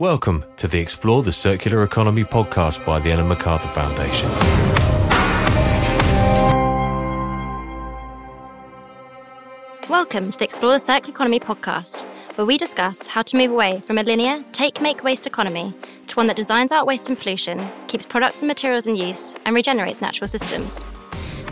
Welcome 0.00 0.44
to 0.56 0.66
the 0.66 0.80
Explore 0.80 1.22
the 1.22 1.30
Circular 1.30 1.84
Economy 1.84 2.24
podcast 2.24 2.84
by 2.84 2.98
the 2.98 3.12
Ellen 3.12 3.28
MacArthur 3.28 3.68
Foundation. 3.68 4.28
Welcome 9.88 10.32
to 10.32 10.38
the 10.40 10.44
Explore 10.44 10.72
the 10.72 10.80
Circular 10.80 11.14
Economy 11.14 11.38
podcast, 11.38 12.02
where 12.34 12.44
we 12.44 12.58
discuss 12.58 13.06
how 13.06 13.22
to 13.22 13.36
move 13.36 13.52
away 13.52 13.78
from 13.78 13.98
a 13.98 14.02
linear 14.02 14.44
take 14.50 14.80
make 14.80 15.04
waste 15.04 15.28
economy 15.28 15.72
to 16.08 16.16
one 16.16 16.26
that 16.26 16.34
designs 16.34 16.72
out 16.72 16.88
waste 16.88 17.08
and 17.08 17.16
pollution, 17.16 17.70
keeps 17.86 18.04
products 18.04 18.40
and 18.40 18.48
materials 18.48 18.88
in 18.88 18.96
use, 18.96 19.36
and 19.44 19.54
regenerates 19.54 20.02
natural 20.02 20.26
systems. 20.26 20.82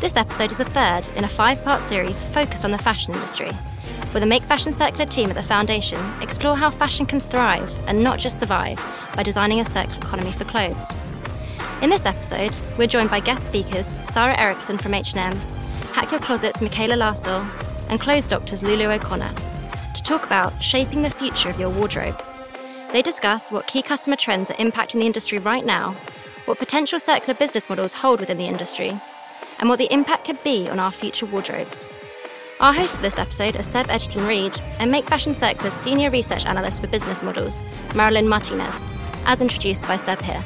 This 0.01 0.17
episode 0.17 0.51
is 0.51 0.59
the 0.59 0.65
third 0.65 1.07
in 1.15 1.23
a 1.23 1.29
five 1.29 1.63
part 1.63 1.81
series 1.81 2.25
focused 2.25 2.65
on 2.65 2.73
the 2.73 2.79
fashion 2.79 3.15
industry 3.15 3.53
with 4.13 4.21
the 4.21 4.27
Make 4.27 4.43
Fashion 4.43 4.73
Circular 4.73 5.07
team 5.07 5.31
at 5.31 5.37
the 5.37 5.43
Foundation, 5.43 5.99
explore 6.21 6.55
how 6.55 6.71
fashion 6.71 7.07
can 7.07 7.19
thrive 7.19 7.79
and 7.87 8.03
not 8.03 8.19
just 8.19 8.39
survive 8.39 8.77
by 9.17 9.23
designing 9.23 9.61
a 9.61 9.65
circular 9.65 9.99
economy 9.99 10.33
for 10.33 10.45
clothes. 10.45 10.93
In 11.81 11.89
this 11.89 12.05
episode, 12.05 12.61
we're 12.77 12.87
joined 12.87 13.11
by 13.11 13.21
guest 13.21 13.47
speakers 13.47 13.99
Sara 14.07 14.39
Eriksson 14.39 14.77
from 14.77 14.93
H&M, 14.93 15.35
Hack 15.93 16.11
Your 16.11 16.21
Closet's 16.21 16.61
Mikaela 16.61 16.97
Larsell, 16.97 17.49
and 17.89 18.01
Clothes 18.01 18.29
Doctor's 18.29 18.63
Lulu 18.63 18.91
O'Connor 18.91 19.35
to 19.95 20.03
talk 20.03 20.27
about 20.27 20.63
shaping 20.63 21.03
the 21.03 21.11
future 21.11 21.49
of 21.49 21.59
your 21.59 21.71
wardrobe. 21.71 22.23
They 22.93 23.03
discuss 23.03 23.51
what 23.51 23.67
key 23.67 23.83
customer 23.83 24.17
trends 24.17 24.51
are 24.51 24.55
impacting 24.55 25.01
the 25.01 25.07
industry 25.07 25.39
right 25.39 25.65
now, 25.65 25.93
what 26.45 26.59
potential 26.59 26.99
circular 26.99 27.35
business 27.35 27.71
models 27.71 27.95
hold 27.95 28.21
within 28.21 28.37
the 28.37 28.47
industry, 28.47 29.01
and 29.59 29.69
what 29.71 29.79
the 29.79 29.93
impact 29.93 30.27
could 30.27 30.43
be 30.43 30.69
on 30.69 30.79
our 30.79 30.93
future 30.93 31.25
wardrobes. 31.25 31.89
Our 32.63 32.73
host 32.73 32.95
for 32.95 33.03
this 33.03 33.19
episode 33.19 33.57
is 33.57 33.67
Seb 33.67 33.91
Egerton-Read 33.91 34.57
and 34.79 34.89
Make 34.89 35.05
Fashion 35.05 35.35
Circular's 35.35 35.75
Senior 35.75 36.11
Research 36.11 36.47
Analyst 36.47 36.81
for 36.81 36.87
Business 36.87 37.21
Models, 37.21 37.61
Marilyn 37.97 38.29
Martinez, 38.29 38.85
as 39.25 39.41
introduced 39.41 39.85
by 39.89 39.97
Seb 39.97 40.23
here. 40.23 40.41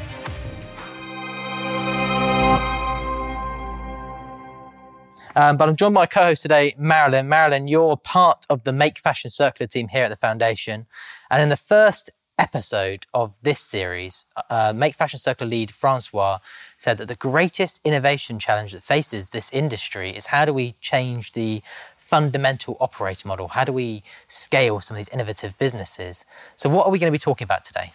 Um, 5.37 5.59
but 5.59 5.69
I'm 5.69 5.77
joined 5.77 5.95
by 5.95 6.01
my 6.01 6.07
co-host 6.07 6.41
today, 6.41 6.75
Marilyn. 6.79 7.29
Marilyn, 7.29 7.69
you're 7.69 7.99
part 7.99 8.47
of 8.49 8.65
the 8.65 8.73
Make 8.73 8.97
Fashion 8.97 9.29
Circular 9.29 9.67
team 9.67 9.89
here 9.89 10.05
at 10.05 10.09
the 10.09 10.17
Foundation. 10.17 10.87
And 11.31 11.43
in 11.43 11.51
the 11.51 11.57
first 11.59 12.09
episode 12.39 13.07
of 13.15 13.41
this 13.43 13.61
series, 13.61 14.27
uh, 14.51 14.73
Make 14.75 14.95
Fashion 14.95 15.19
Circular 15.19 15.51
lead 15.51 15.71
Francois 15.71 16.39
said 16.77 16.99
that 16.99 17.09
the 17.09 17.15
greatest 17.15 17.81
innovation 17.85 18.39
challenge 18.39 18.73
that 18.73 18.83
faces 18.83 19.31
this 19.31 19.51
industry 19.53 20.11
is 20.11 20.27
how 20.27 20.45
do 20.45 20.53
we 20.53 20.73
change 20.81 21.33
the 21.33 21.63
fundamental 22.07 22.77
operating 22.81 23.29
model? 23.29 23.49
How 23.49 23.65
do 23.65 23.73
we 23.73 24.03
scale 24.29 24.81
some 24.81 24.95
of 24.95 24.99
these 24.99 25.09
innovative 25.09 25.59
businesses? 25.59 26.25
So, 26.55 26.69
what 26.69 26.87
are 26.87 26.93
we 26.93 26.99
going 26.99 27.11
to 27.13 27.19
be 27.21 27.27
talking 27.31 27.45
about 27.45 27.65
today? 27.65 27.93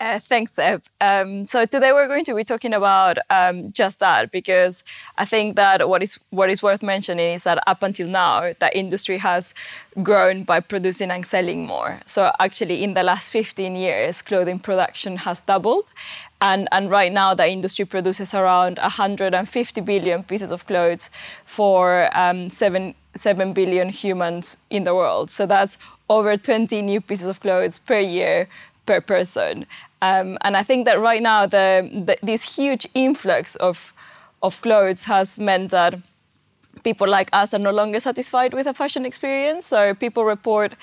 Uh, 0.00 0.18
thanks, 0.18 0.58
Eb. 0.58 0.82
Um, 1.00 1.46
so 1.46 1.64
today 1.64 1.92
we're 1.92 2.08
going 2.08 2.24
to 2.24 2.34
be 2.34 2.42
talking 2.42 2.74
about 2.74 3.18
um, 3.30 3.70
just 3.70 4.00
that 4.00 4.32
because 4.32 4.82
I 5.16 5.24
think 5.24 5.54
that 5.54 5.88
what 5.88 6.02
is 6.02 6.18
what 6.30 6.50
is 6.50 6.60
worth 6.60 6.82
mentioning 6.82 7.34
is 7.34 7.44
that 7.44 7.62
up 7.68 7.84
until 7.84 8.08
now, 8.08 8.52
the 8.58 8.76
industry 8.76 9.18
has 9.18 9.54
grown 10.02 10.42
by 10.42 10.58
producing 10.58 11.12
and 11.12 11.24
selling 11.24 11.66
more. 11.66 12.00
So 12.04 12.32
actually, 12.40 12.82
in 12.82 12.94
the 12.94 13.04
last 13.04 13.30
15 13.30 13.76
years, 13.76 14.22
clothing 14.22 14.58
production 14.58 15.18
has 15.18 15.44
doubled, 15.44 15.92
and, 16.40 16.66
and 16.72 16.90
right 16.90 17.12
now 17.12 17.34
the 17.34 17.48
industry 17.48 17.84
produces 17.84 18.34
around 18.34 18.78
150 18.78 19.80
billion 19.82 20.24
pieces 20.24 20.50
of 20.50 20.66
clothes 20.66 21.10
for 21.46 22.10
um, 22.18 22.50
seven 22.50 22.96
7 23.14 23.52
billion 23.52 23.88
humans 23.88 24.56
in 24.70 24.84
the 24.84 24.94
world. 24.94 25.30
So 25.30 25.46
that's 25.46 25.78
over 26.08 26.36
20 26.36 26.82
new 26.82 27.00
pieces 27.00 27.26
of 27.26 27.40
clothes 27.40 27.78
per 27.78 27.98
year 27.98 28.48
per 28.86 29.00
person. 29.00 29.66
Um, 30.00 30.36
and 30.42 30.56
I 30.56 30.62
think 30.62 30.84
that 30.86 30.98
right 30.98 31.22
now, 31.22 31.46
the, 31.46 31.88
the, 31.92 32.16
this 32.22 32.56
huge 32.56 32.88
influx 32.94 33.54
of, 33.56 33.92
of 34.42 34.60
clothes 34.60 35.04
has 35.04 35.38
meant 35.38 35.70
that 35.70 35.94
people 36.82 37.08
like 37.08 37.30
us 37.32 37.54
are 37.54 37.58
no 37.58 37.70
longer 37.70 38.00
satisfied 38.00 38.52
with 38.54 38.66
a 38.66 38.74
fashion 38.74 39.06
experience. 39.06 39.66
So 39.66 39.94
people 39.94 40.24
report 40.24 40.74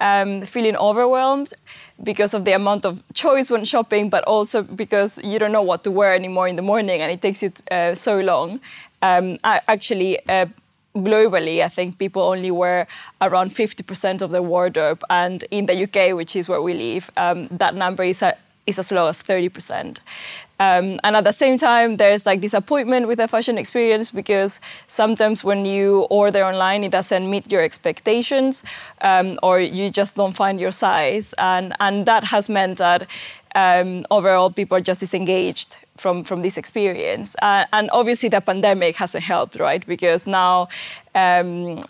um, 0.00 0.42
feeling 0.42 0.76
overwhelmed 0.76 1.54
because 2.02 2.34
of 2.34 2.44
the 2.44 2.52
amount 2.52 2.84
of 2.84 3.02
choice 3.14 3.50
when 3.50 3.64
shopping, 3.64 4.10
but 4.10 4.24
also 4.24 4.62
because 4.62 5.18
you 5.24 5.38
don't 5.38 5.52
know 5.52 5.62
what 5.62 5.84
to 5.84 5.90
wear 5.90 6.14
anymore 6.14 6.48
in 6.48 6.56
the 6.56 6.62
morning 6.62 7.00
and 7.00 7.10
it 7.10 7.22
takes 7.22 7.42
it 7.42 7.62
uh, 7.72 7.94
so 7.94 8.20
long. 8.20 8.60
Um, 9.02 9.38
I, 9.44 9.60
actually, 9.68 10.18
uh, 10.28 10.46
globally, 11.04 11.62
I 11.62 11.68
think 11.68 11.98
people 11.98 12.22
only 12.22 12.50
wear 12.50 12.86
around 13.20 13.50
50% 13.50 14.22
of 14.22 14.30
their 14.30 14.42
wardrobe. 14.42 15.02
And 15.10 15.44
in 15.50 15.66
the 15.66 15.82
UK, 15.84 16.16
which 16.16 16.36
is 16.36 16.48
where 16.48 16.62
we 16.62 16.74
live, 16.74 17.10
um, 17.16 17.48
that 17.48 17.74
number 17.74 18.04
is, 18.04 18.22
a, 18.22 18.36
is 18.66 18.78
as 18.78 18.90
low 18.90 19.06
as 19.06 19.22
30%. 19.22 19.98
Um, 20.58 20.98
and 21.04 21.16
at 21.16 21.24
the 21.24 21.32
same 21.32 21.58
time, 21.58 21.98
there's 21.98 22.24
like 22.24 22.40
disappointment 22.40 23.08
with 23.08 23.18
the 23.18 23.28
fashion 23.28 23.58
experience 23.58 24.10
because 24.10 24.58
sometimes 24.86 25.44
when 25.44 25.66
you 25.66 26.06
order 26.08 26.42
online, 26.42 26.82
it 26.82 26.92
doesn't 26.92 27.28
meet 27.30 27.52
your 27.52 27.62
expectations 27.62 28.62
um, 29.02 29.38
or 29.42 29.60
you 29.60 29.90
just 29.90 30.16
don't 30.16 30.34
find 30.34 30.58
your 30.58 30.72
size. 30.72 31.34
And, 31.36 31.74
and 31.78 32.06
that 32.06 32.24
has 32.24 32.48
meant 32.48 32.78
that 32.78 33.06
um, 33.54 34.06
overall 34.10 34.50
people 34.50 34.78
are 34.78 34.80
just 34.80 35.00
disengaged 35.00 35.76
from 35.96 36.24
from 36.24 36.42
this 36.42 36.56
experience. 36.56 37.36
Uh, 37.42 37.64
and 37.72 37.90
obviously, 37.92 38.28
the 38.28 38.40
pandemic 38.40 38.96
hasn't 38.96 39.24
helped, 39.24 39.56
right? 39.58 39.86
Because 39.86 40.26
now. 40.26 40.68
Um, 41.14 41.84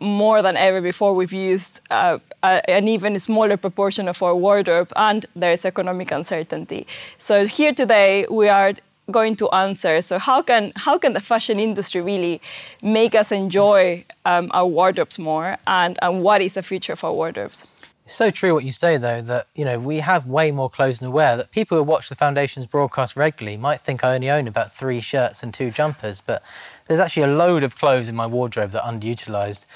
more 0.00 0.42
than 0.42 0.56
ever 0.56 0.80
before, 0.80 1.14
we've 1.14 1.32
used 1.32 1.80
uh, 1.90 2.18
an 2.42 2.88
even 2.88 3.16
smaller 3.18 3.56
proportion 3.56 4.08
of 4.08 4.20
our 4.22 4.34
wardrobe, 4.34 4.92
and 4.96 5.26
there 5.36 5.52
is 5.52 5.64
economic 5.64 6.10
uncertainty. 6.10 6.84
So 7.16 7.46
here 7.46 7.72
today, 7.72 8.26
we 8.28 8.48
are 8.48 8.72
going 9.10 9.36
to 9.36 9.48
answer. 9.50 10.00
So 10.00 10.18
how 10.18 10.42
can 10.42 10.72
how 10.76 10.98
can 10.98 11.12
the 11.12 11.20
fashion 11.20 11.58
industry 11.58 12.00
really 12.00 12.40
make 12.82 13.14
us 13.14 13.32
enjoy 13.32 14.04
um, 14.24 14.50
our 14.52 14.66
wardrobes 14.66 15.18
more, 15.18 15.56
and 15.66 15.98
and 16.02 16.22
what 16.22 16.42
is 16.42 16.54
the 16.54 16.62
future 16.62 16.92
of 16.92 17.04
our 17.04 17.12
wardrobes? 17.12 17.66
It's 18.08 18.16
so 18.16 18.30
true 18.30 18.54
what 18.54 18.64
you 18.64 18.72
say, 18.72 18.96
though, 18.96 19.20
that 19.20 19.48
you 19.54 19.66
know 19.66 19.78
we 19.78 19.98
have 19.98 20.24
way 20.24 20.50
more 20.50 20.70
clothes 20.70 20.98
than 20.98 21.10
we 21.10 21.16
wear. 21.16 21.36
That 21.36 21.50
people 21.50 21.76
who 21.76 21.84
watch 21.84 22.08
the 22.08 22.14
foundation's 22.14 22.64
broadcast 22.64 23.16
regularly 23.16 23.58
might 23.58 23.82
think 23.82 24.02
I 24.02 24.14
only 24.14 24.30
own 24.30 24.48
about 24.48 24.72
three 24.72 25.02
shirts 25.02 25.42
and 25.42 25.52
two 25.52 25.70
jumpers, 25.70 26.22
but 26.22 26.42
there's 26.86 27.00
actually 27.00 27.24
a 27.24 27.36
load 27.36 27.62
of 27.62 27.76
clothes 27.76 28.08
in 28.08 28.16
my 28.16 28.26
wardrobe 28.26 28.70
that 28.70 28.82
are 28.82 28.90
underutilized. 28.90 29.66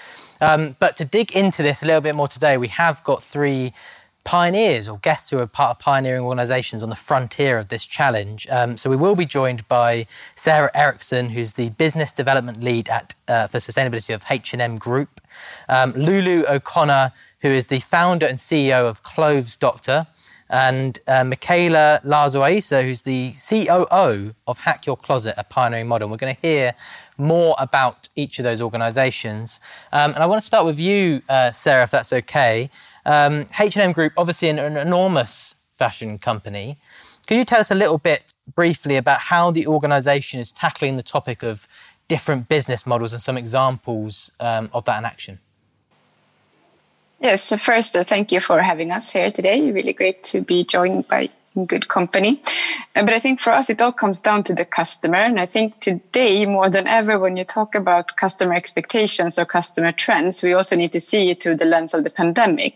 Um, 0.41 0.77
but 0.81 0.97
to 0.97 1.05
dig 1.05 1.33
into 1.33 1.63
this 1.63 1.83
a 1.83 1.87
little 1.87 2.01
bit 2.01 2.15
more 2.15 2.27
today, 2.27 2.57
we 2.57 2.69
have 2.69 3.05
got 3.05 3.23
three 3.23 3.75
pioneers 4.25 4.89
or 4.89 4.99
guests 4.99 5.31
who 5.31 5.39
are 5.39 5.47
part 5.47 5.71
of 5.71 5.79
pioneering 5.79 6.23
organisations 6.23 6.83
on 6.83 6.91
the 6.91 6.97
frontier 6.97 7.59
of 7.59 7.69
this 7.69 7.87
challenge. 7.87 8.47
Um, 8.51 8.77
so 8.77 8.89
we 8.89 8.97
will 8.97 9.17
be 9.17 9.27
joined 9.27 9.67
by 9.69 10.07
Sara 10.35 10.71
Eriksson, 10.75 11.31
who's 11.31 11.55
the 11.55 11.71
business 11.71 12.13
development 12.13 12.63
lead 12.63 12.89
at 12.89 13.15
uh, 13.29 13.47
for 13.49 13.59
sustainability 13.59 14.15
of 14.15 14.25
H&M 14.29 14.77
Group, 14.77 15.21
um, 15.69 15.93
Lulu 15.93 16.45
O'Connor, 16.49 17.13
who 17.41 17.49
is 17.49 17.67
the 17.67 17.81
founder 17.81 18.27
and 18.27 18.39
CEO 18.39 18.89
of 18.89 19.03
Clothes 19.03 19.57
Doctor, 19.57 20.07
and 20.53 20.99
uh, 21.09 21.23
Mikaela 21.23 22.05
Larsell 22.05 22.47
Ayesa, 22.47 22.85
who's 22.85 23.03
the 23.03 23.33
COO 23.33 24.35
of 24.47 24.59
Hack 24.59 24.87
Your 24.87 24.99
Closet, 24.99 25.35
a 25.39 25.45
pioneering 25.45 25.89
model. 25.89 26.11
We're 26.11 26.19
going 26.19 26.35
to 26.35 26.41
hear 26.43 26.75
more 27.17 27.57
about 27.59 28.11
each 28.17 28.39
of 28.39 28.45
those 28.45 28.61
organisations. 28.61 29.61
Um, 29.93 30.13
and 30.13 30.23
I 30.23 30.27
want 30.27 30.43
to 30.43 30.47
start 30.47 30.67
with 30.67 30.79
you, 30.79 31.23
uh, 31.29 31.53
Sara, 31.53 31.85
if 31.85 31.91
that's 31.91 32.13
okay. 32.13 32.69
Um, 33.05 33.47
H&M 33.59 33.93
Group, 33.93 34.13
obviously 34.17 34.49
an, 34.49 34.59
an 34.59 34.77
enormous 34.77 35.55
fashion 35.75 36.19
company. 36.19 36.79
Can 37.27 37.39
you 37.39 37.45
tell 37.45 37.61
us 37.61 37.71
a 37.71 37.75
little 37.75 37.99
bit 37.99 38.35
briefly 38.55 38.97
about 38.97 39.21
how 39.21 39.51
the 39.51 39.67
organisation 39.67 40.41
is 40.41 40.53
tackling 40.53 40.97
the 40.97 41.03
topic 41.03 41.43
of 41.43 41.67
different 42.09 42.49
business 42.49 42.87
models 42.87 43.13
and 43.13 43.23
some 43.23 43.37
examples 43.37 44.33
um, 44.41 44.71
of 44.73 44.85
that 44.85 44.99
in 44.99 45.05
action? 45.05 45.39
Yes, 47.21 47.43
so 47.43 47.57
first, 47.57 47.95
uh, 47.95 48.03
thank 48.03 48.33
you 48.33 48.41
for 48.41 48.61
having 48.63 48.91
us 48.91 49.13
here 49.13 49.31
today. 49.31 49.71
Really 49.71 49.93
great 49.93 50.23
to 50.25 50.41
be 50.41 50.65
joined 50.65 51.07
by 51.07 51.29
good 51.67 51.89
company. 51.89 52.43
Uh, 52.97 53.05
but 53.05 53.15
I 53.15 53.19
think 53.19 53.39
for 53.39 53.53
us, 53.53 53.71
it 53.71 53.81
all 53.81 53.93
comes 53.93 54.21
down 54.21 54.43
to 54.45 54.55
the 54.55 54.65
customer. 54.65 55.19
And 55.19 55.39
I 55.39 55.47
think 55.47 55.79
today, 55.81 56.47
more 56.47 56.71
than 56.71 56.87
ever, 56.87 57.19
when 57.19 57.37
you 57.37 57.45
talk 57.45 57.75
about 57.75 58.17
customer 58.17 58.55
expectations 58.55 59.39
or 59.39 59.45
customer 59.45 59.93
trends, 59.93 60.43
we 60.43 60.53
also 60.53 60.77
need 60.77 60.93
to 60.93 61.01
see 61.01 61.31
it 61.31 61.43
through 61.43 61.57
the 61.57 61.65
lens 61.65 61.95
of 61.95 62.05
the 62.05 62.11
pandemic. 62.11 62.75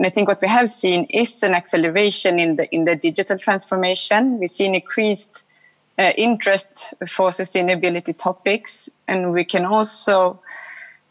And 0.00 0.06
I 0.06 0.08
think 0.08 0.28
what 0.28 0.40
we 0.40 0.48
have 0.48 0.70
seen 0.70 1.04
is 1.10 1.42
an 1.42 1.52
acceleration 1.52 2.40
in 2.40 2.56
the 2.56 2.74
in 2.74 2.84
the 2.84 2.96
digital 2.96 3.36
transformation. 3.36 4.38
We 4.38 4.46
see 4.46 4.64
an 4.64 4.74
increased 4.74 5.44
uh, 5.98 6.12
interest 6.16 6.94
for 7.06 7.28
sustainability 7.28 8.16
topics, 8.16 8.88
and 9.06 9.30
we 9.30 9.44
can 9.44 9.66
also 9.66 10.40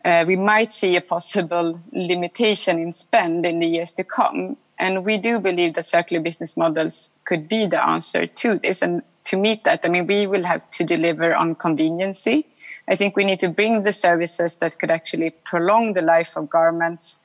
uh, 0.04 0.26
we 0.26 0.38
might 0.38 0.74
see 0.74 0.96
a 0.96 1.02
possible 1.02 1.80
limitation 1.92 2.80
in 2.80 2.92
spend 2.92 3.46
in 3.46 3.60
the 3.60 3.68
years 3.68 3.94
to 3.94 4.04
come. 4.04 4.58
And 4.80 5.06
we 5.06 5.20
do 5.20 5.40
believe 5.40 5.76
that 5.76 5.86
circular 5.86 6.24
business 6.24 6.58
models 6.58 7.12
could 7.26 7.48
be 7.48 7.68
the 7.68 7.86
answer 7.86 8.26
to 8.26 8.58
this. 8.58 8.82
And 8.82 9.04
to 9.26 9.38
meet 9.38 9.66
that, 9.66 9.86
I 9.86 9.90
mean, 9.90 10.08
we 10.08 10.26
will 10.26 10.46
have 10.46 10.68
to 10.72 10.84
deliver 10.84 11.36
on 11.36 11.54
conveniency. 11.54 12.48
I 12.90 12.96
think 12.96 13.16
we 13.16 13.24
need 13.24 13.40
to 13.42 13.50
bring 13.50 13.84
the 13.84 13.94
services 13.94 14.58
that 14.58 14.80
could 14.80 14.90
actually 14.90 15.30
prolong 15.30 15.94
the 15.94 16.02
life 16.02 16.36
of 16.36 16.50
garments 16.50 17.20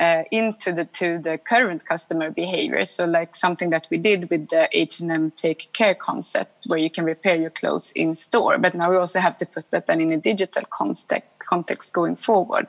uh, 0.00 0.22
into 0.30 0.72
the 0.72 0.84
to 0.84 1.18
the 1.18 1.38
current 1.38 1.84
customer 1.84 2.30
behavior. 2.30 2.84
So, 2.84 3.04
like 3.04 3.34
something 3.34 3.70
that 3.70 3.88
we 3.90 3.98
did 3.98 4.30
with 4.30 4.48
the 4.48 4.68
H 4.72 5.00
and 5.00 5.10
M 5.10 5.30
Take 5.30 5.72
Care 5.72 5.94
concept, 5.94 6.66
where 6.66 6.78
you 6.78 6.90
can 6.90 7.04
repair 7.04 7.36
your 7.36 7.50
clothes 7.50 7.92
in 7.92 8.14
store, 8.14 8.58
but 8.58 8.74
now 8.74 8.90
we 8.90 8.96
also 8.96 9.20
have 9.20 9.36
to 9.38 9.46
put 9.46 9.70
that 9.70 9.86
then 9.86 10.00
in 10.00 10.12
a 10.12 10.18
digital 10.18 10.62
context 10.70 11.26
context 11.48 11.92
going 11.92 12.16
forward. 12.16 12.66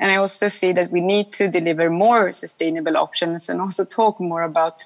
And 0.00 0.12
I 0.12 0.16
also 0.16 0.48
see 0.48 0.72
that 0.72 0.90
we 0.90 1.00
need 1.00 1.32
to 1.32 1.48
deliver 1.48 1.90
more 1.90 2.30
sustainable 2.32 2.96
options 2.96 3.48
and 3.48 3.60
also 3.60 3.84
talk 3.84 4.20
more 4.20 4.42
about 4.42 4.84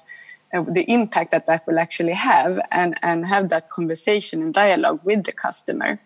uh, 0.53 0.61
the 0.61 0.91
impact 0.91 1.31
that 1.31 1.45
that 1.47 1.65
will 1.67 1.79
actually 1.79 2.13
have 2.13 2.59
and, 2.71 2.97
and 3.01 3.27
have 3.27 3.49
that 3.49 3.69
conversation 3.69 4.41
and 4.41 4.53
dialogue 4.53 4.99
with 5.03 5.23
the 5.23 5.31
customer. 5.31 5.99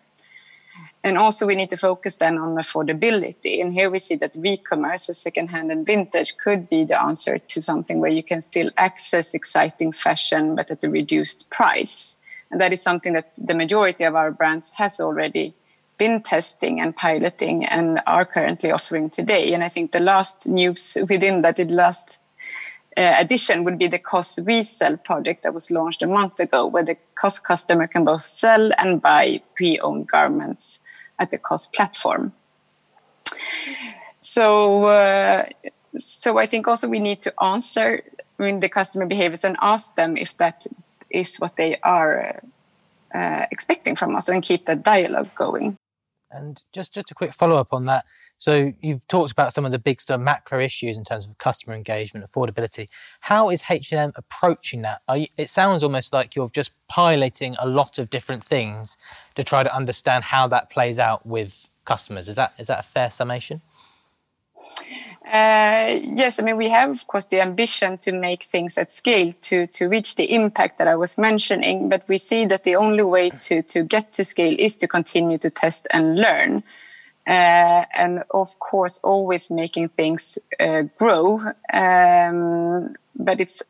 And 1.04 1.16
also, 1.16 1.46
we 1.46 1.54
need 1.54 1.70
to 1.70 1.76
focus 1.76 2.16
then 2.16 2.38
on 2.38 2.56
affordability. 2.56 3.60
And 3.60 3.72
here 3.72 3.88
we 3.88 3.98
see 3.98 4.16
that 4.16 4.32
re-commerce, 4.34 5.04
so 5.04 5.12
secondhand 5.12 5.70
and 5.70 5.86
vintage, 5.86 6.36
could 6.36 6.68
be 6.68 6.84
the 6.84 7.00
answer 7.00 7.38
to 7.38 7.62
something 7.62 8.00
where 8.00 8.10
you 8.10 8.22
can 8.22 8.40
still 8.40 8.70
access 8.76 9.32
exciting 9.32 9.92
fashion, 9.92 10.56
but 10.56 10.70
at 10.70 10.82
a 10.82 10.90
reduced 10.90 11.48
price. 11.50 12.16
And 12.50 12.60
that 12.60 12.72
is 12.72 12.82
something 12.82 13.12
that 13.12 13.34
the 13.36 13.54
majority 13.54 14.04
of 14.04 14.16
our 14.16 14.32
brands 14.32 14.72
has 14.72 14.98
already 14.98 15.54
been 15.98 16.22
testing 16.22 16.80
and 16.80 16.96
piloting 16.96 17.64
and 17.64 18.00
are 18.06 18.24
currently 18.24 18.70
offering 18.70 19.10
today. 19.10 19.52
And 19.52 19.62
I 19.62 19.68
think 19.68 19.92
the 19.92 20.00
last 20.00 20.48
news 20.48 20.96
within 21.08 21.42
that, 21.42 21.56
the 21.56 21.64
last 21.64 22.18
uh, 22.96 23.14
addition 23.18 23.64
would 23.64 23.78
be 23.78 23.86
the 23.86 23.98
COS 23.98 24.38
resell 24.40 24.96
project 24.96 25.42
that 25.42 25.54
was 25.54 25.70
launched 25.70 26.02
a 26.02 26.06
month 26.06 26.40
ago, 26.40 26.66
where 26.66 26.84
the 26.84 26.96
COS 27.14 27.38
customer 27.38 27.86
can 27.86 28.04
both 28.04 28.22
sell 28.22 28.70
and 28.78 29.00
buy 29.00 29.42
pre-owned 29.54 30.08
garments 30.08 30.82
at 31.18 31.30
the 31.30 31.38
COS 31.38 31.66
platform. 31.66 32.32
So, 34.20 34.84
uh, 34.84 35.46
so 35.94 36.38
I 36.38 36.46
think 36.46 36.68
also 36.68 36.88
we 36.88 36.98
need 36.98 37.20
to 37.22 37.32
answer 37.42 38.02
I 38.38 38.42
mean, 38.42 38.60
the 38.60 38.68
customer 38.68 39.06
behaviors 39.06 39.44
and 39.44 39.56
ask 39.60 39.94
them 39.96 40.16
if 40.16 40.36
that 40.36 40.66
is 41.10 41.36
what 41.38 41.56
they 41.56 41.78
are 41.82 42.40
uh, 43.14 43.46
expecting 43.50 43.96
from 43.96 44.14
us 44.14 44.28
and 44.28 44.42
keep 44.42 44.66
that 44.66 44.82
dialogue 44.82 45.34
going. 45.34 45.77
And 46.30 46.62
just, 46.72 46.94
just 46.94 47.10
a 47.10 47.14
quick 47.14 47.32
follow 47.32 47.56
up 47.56 47.72
on 47.72 47.84
that. 47.86 48.04
So 48.36 48.72
you've 48.80 49.06
talked 49.08 49.32
about 49.32 49.52
some 49.52 49.64
of 49.64 49.72
the 49.72 49.78
big 49.78 49.98
of 50.10 50.20
macro 50.20 50.60
issues 50.60 50.98
in 50.98 51.04
terms 51.04 51.26
of 51.26 51.38
customer 51.38 51.74
engagement, 51.74 52.26
affordability. 52.26 52.88
How 53.22 53.50
is 53.50 53.64
H&M 53.70 54.12
approaching 54.14 54.82
that? 54.82 55.02
You, 55.14 55.26
it 55.36 55.48
sounds 55.48 55.82
almost 55.82 56.12
like 56.12 56.36
you're 56.36 56.50
just 56.50 56.72
piloting 56.88 57.56
a 57.58 57.66
lot 57.66 57.98
of 57.98 58.10
different 58.10 58.44
things 58.44 58.96
to 59.34 59.42
try 59.42 59.62
to 59.62 59.74
understand 59.74 60.24
how 60.24 60.46
that 60.48 60.70
plays 60.70 60.98
out 60.98 61.26
with 61.26 61.68
customers. 61.84 62.28
Is 62.28 62.34
that 62.34 62.52
is 62.58 62.66
that 62.66 62.80
a 62.80 62.82
fair 62.82 63.10
summation? 63.10 63.62
Uh, 65.24 66.00
yes, 66.02 66.38
I 66.40 66.42
mean 66.42 66.56
we 66.56 66.70
have, 66.70 66.90
of 66.90 67.06
course, 67.06 67.26
the 67.26 67.40
ambition 67.40 67.98
to 67.98 68.12
make 68.12 68.42
things 68.42 68.78
at 68.78 68.90
scale 68.90 69.32
to 69.42 69.66
to 69.66 69.88
reach 69.88 70.14
the 70.14 70.32
impact 70.32 70.78
that 70.78 70.88
I 70.88 70.96
was 70.96 71.18
mentioning. 71.18 71.88
But 71.88 72.02
we 72.08 72.18
see 72.18 72.46
that 72.46 72.64
the 72.64 72.76
only 72.76 73.02
way 73.02 73.30
to 73.30 73.62
to 73.62 73.82
get 73.82 74.12
to 74.12 74.24
scale 74.24 74.56
is 74.58 74.76
to 74.76 74.88
continue 74.88 75.38
to 75.38 75.50
test 75.50 75.86
and 75.92 76.16
learn, 76.16 76.62
uh, 77.26 77.84
and 77.94 78.24
of 78.30 78.58
course, 78.58 79.00
always 79.04 79.50
making 79.50 79.90
things 79.90 80.38
uh, 80.58 80.82
grow. 80.98 81.40
Um, 81.72 82.96
but 83.14 83.40
it's 83.40 83.62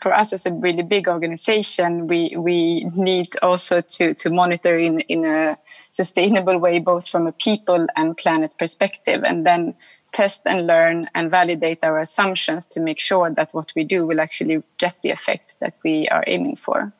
for 0.00 0.14
us 0.14 0.32
as 0.32 0.46
a 0.46 0.52
really 0.52 0.82
big 0.82 1.08
organization, 1.08 2.06
we 2.08 2.34
we 2.36 2.84
need 2.96 3.28
also 3.42 3.80
to 3.80 4.14
to 4.14 4.30
monitor 4.30 4.76
in 4.76 5.00
in 5.08 5.24
a 5.24 5.56
sustainable 5.90 6.58
way, 6.58 6.80
both 6.80 7.08
from 7.08 7.26
a 7.26 7.32
people 7.32 7.86
and 7.96 8.16
planet 8.16 8.52
perspective, 8.58 9.22
and 9.24 9.46
then 9.46 9.74
test 10.16 10.40
and 10.46 10.66
learn 10.66 11.02
and 11.14 11.30
validate 11.30 11.84
our 11.84 11.98
assumptions 11.98 12.64
to 12.72 12.80
make 12.80 13.00
sure 13.08 13.28
that 13.38 13.48
what 13.52 13.68
we 13.76 13.84
do 13.84 14.06
will 14.08 14.20
actually 14.20 14.62
get 14.78 14.94
the 15.02 15.10
effect 15.10 15.46
that 15.60 15.74
we 15.84 16.08
are 16.08 16.24
aiming 16.26 16.56
for. 16.56 16.92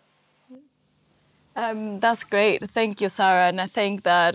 Um, 1.57 2.01
that's 2.01 2.25
great. 2.25 2.59
Thank 2.79 3.01
you, 3.01 3.09
Sara. 3.09 3.45
And 3.49 3.61
I 3.61 3.69
think 3.79 4.03
that 4.03 4.35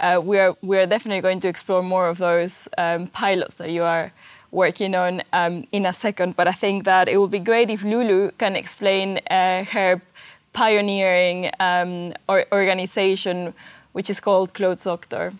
uh, 0.00 0.18
we're 0.28 0.54
we're 0.62 0.86
definitely 0.86 1.20
going 1.20 1.40
to 1.40 1.48
explore 1.48 1.82
more 1.82 2.08
of 2.08 2.16
those 2.16 2.54
um, 2.78 3.08
pilots 3.08 3.54
that 3.58 3.70
you 3.76 3.84
are 3.84 4.10
working 4.50 4.94
on 4.94 5.22
um, 5.32 5.54
in 5.70 5.84
a 5.86 5.92
second. 5.92 6.34
But 6.36 6.46
I 6.48 6.56
think 6.64 6.84
that 6.84 7.08
it 7.08 7.16
would 7.18 7.30
be 7.30 7.44
great 7.50 7.68
if 7.70 7.82
Lulu 7.84 8.30
can 8.38 8.56
explain 8.56 9.20
uh, 9.30 9.64
her 9.74 10.00
pioneering 10.52 11.50
um, 11.60 12.14
or 12.26 12.46
organization, 12.52 13.52
which 13.94 14.08
is 14.08 14.20
called 14.20 14.48
Clothes 14.54 14.84
Doctor. 14.84 15.32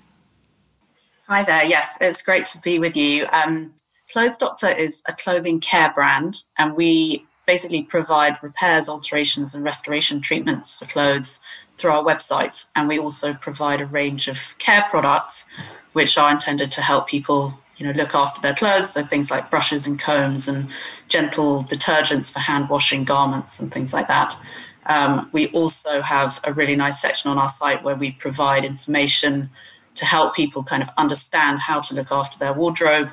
Hi 1.32 1.42
there. 1.42 1.64
Yes, 1.64 1.96
it's 1.98 2.20
great 2.20 2.44
to 2.48 2.58
be 2.58 2.78
with 2.78 2.94
you. 2.94 3.26
Um, 3.32 3.72
Clothes 4.12 4.36
Doctor 4.36 4.68
is 4.68 5.02
a 5.08 5.14
clothing 5.14 5.60
care 5.60 5.90
brand, 5.90 6.44
and 6.58 6.76
we 6.76 7.24
basically 7.46 7.82
provide 7.84 8.42
repairs, 8.42 8.86
alterations, 8.86 9.54
and 9.54 9.64
restoration 9.64 10.20
treatments 10.20 10.74
for 10.74 10.84
clothes 10.84 11.40
through 11.74 11.92
our 11.92 12.04
website. 12.04 12.66
And 12.76 12.86
we 12.86 12.98
also 12.98 13.32
provide 13.32 13.80
a 13.80 13.86
range 13.86 14.28
of 14.28 14.58
care 14.58 14.84
products 14.90 15.46
which 15.94 16.18
are 16.18 16.30
intended 16.30 16.70
to 16.72 16.82
help 16.82 17.08
people 17.08 17.58
you 17.78 17.86
know 17.86 17.92
look 17.92 18.14
after 18.14 18.42
their 18.42 18.54
clothes 18.54 18.90
so 18.90 19.02
things 19.02 19.30
like 19.30 19.50
brushes 19.50 19.86
and 19.86 19.98
combs 19.98 20.46
and 20.48 20.68
gentle 21.08 21.64
detergents 21.64 22.30
for 22.30 22.40
hand 22.40 22.68
washing 22.68 23.04
garments 23.04 23.58
and 23.58 23.72
things 23.72 23.94
like 23.94 24.06
that 24.06 24.38
um, 24.84 25.30
we 25.32 25.48
also 25.48 26.02
have 26.02 26.38
a 26.44 26.52
really 26.52 26.76
nice 26.76 27.00
section 27.00 27.30
on 27.30 27.38
our 27.38 27.48
site 27.48 27.82
where 27.82 27.96
we 27.96 28.10
provide 28.10 28.66
information 28.66 29.48
to 29.94 30.04
help 30.04 30.34
people 30.34 30.62
kind 30.62 30.82
of 30.82 30.88
understand 30.96 31.60
how 31.60 31.80
to 31.80 31.94
look 31.94 32.10
after 32.10 32.38
their 32.38 32.52
wardrobe. 32.52 33.10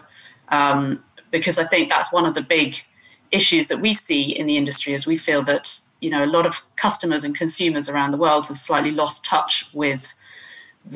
Um, 0.49 1.03
because 1.31 1.59
I 1.59 1.65
think 1.65 1.89
that's 1.89 2.11
one 2.11 2.25
of 2.25 2.33
the 2.33 2.41
big 2.41 2.83
issues 3.31 3.67
that 3.67 3.79
we 3.81 3.93
see 3.93 4.23
in 4.23 4.45
the 4.45 4.57
industry 4.57 4.93
is 4.93 5.05
we 5.05 5.17
feel 5.17 5.43
that 5.43 5.79
you 6.01 6.09
know 6.09 6.23
a 6.23 6.27
lot 6.27 6.45
of 6.45 6.63
customers 6.75 7.23
and 7.23 7.35
consumers 7.35 7.89
around 7.89 8.11
the 8.11 8.17
world 8.17 8.47
have 8.47 8.57
slightly 8.57 8.91
lost 8.91 9.23
touch 9.23 9.69
with 9.73 10.13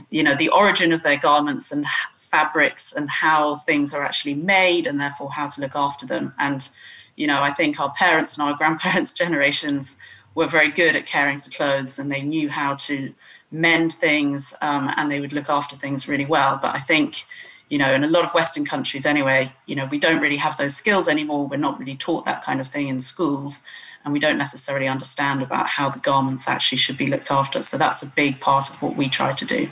you 0.10 0.24
know 0.24 0.36
the 0.36 0.50
origin 0.50 0.92
of 0.92 1.04
their 1.04 1.18
garments 1.18 1.72
and 1.72 1.86
fabrics 2.16 2.94
and 2.94 3.10
how 3.10 3.56
things 3.56 3.94
are 3.94 4.04
actually 4.04 4.34
made 4.34 4.88
and 4.88 5.00
therefore 5.00 5.32
how 5.32 5.48
to 5.48 5.62
look 5.62 5.76
after 5.76 6.06
them 6.06 6.34
and 6.40 6.70
you 7.16 7.28
know 7.28 7.42
i 7.42 7.52
think 7.52 7.80
our 7.80 7.92
parents 7.94 8.34
and 8.34 8.48
our 8.48 8.54
grandparents 8.58 9.12
generations 9.12 9.98
were 10.36 10.48
very 10.48 10.72
good 10.72 10.96
at 10.96 11.06
caring 11.06 11.40
for 11.40 11.52
clothes 11.52 12.00
and 12.00 12.12
they 12.12 12.22
knew 12.22 12.50
how 12.50 12.74
to 12.74 13.14
mend 13.54 13.94
things 13.94 14.54
um, 14.62 14.92
and 14.98 15.10
they 15.10 15.20
would 15.20 15.32
look 15.32 15.50
after 15.50 15.76
things 15.76 16.08
really 16.08 16.26
well. 16.26 16.58
But 16.62 16.76
I 16.76 16.80
think, 16.80 17.24
you 17.70 17.78
know, 17.78 17.94
in 17.94 18.04
a 18.04 18.08
lot 18.08 18.26
of 18.26 18.34
Western 18.34 18.66
countries 18.66 19.06
anyway, 19.06 19.54
you 19.68 19.76
know, 19.76 19.86
we 19.86 20.00
don't 20.00 20.20
really 20.20 20.38
have 20.38 20.58
those 20.58 20.76
skills 20.76 21.08
anymore. 21.08 21.48
We're 21.48 21.58
not 21.58 21.80
really 21.80 21.96
taught 21.96 22.26
that 22.26 22.44
kind 22.44 22.60
of 22.60 22.68
thing 22.68 22.88
in 22.88 23.00
schools. 23.00 23.60
And 24.04 24.12
we 24.12 24.20
don't 24.20 24.38
necessarily 24.38 24.88
understand 24.88 25.42
about 25.42 25.68
how 25.68 25.90
the 25.90 26.00
garments 26.00 26.48
actually 26.48 26.80
should 26.80 26.98
be 26.98 27.08
looked 27.08 27.32
after. 27.32 27.62
So 27.62 27.78
that's 27.78 28.02
a 28.02 28.06
big 28.06 28.42
part 28.42 28.70
of 28.70 28.82
what 28.82 28.98
we 28.98 29.08
try 29.08 29.32
to 29.32 29.46
do. 29.46 29.70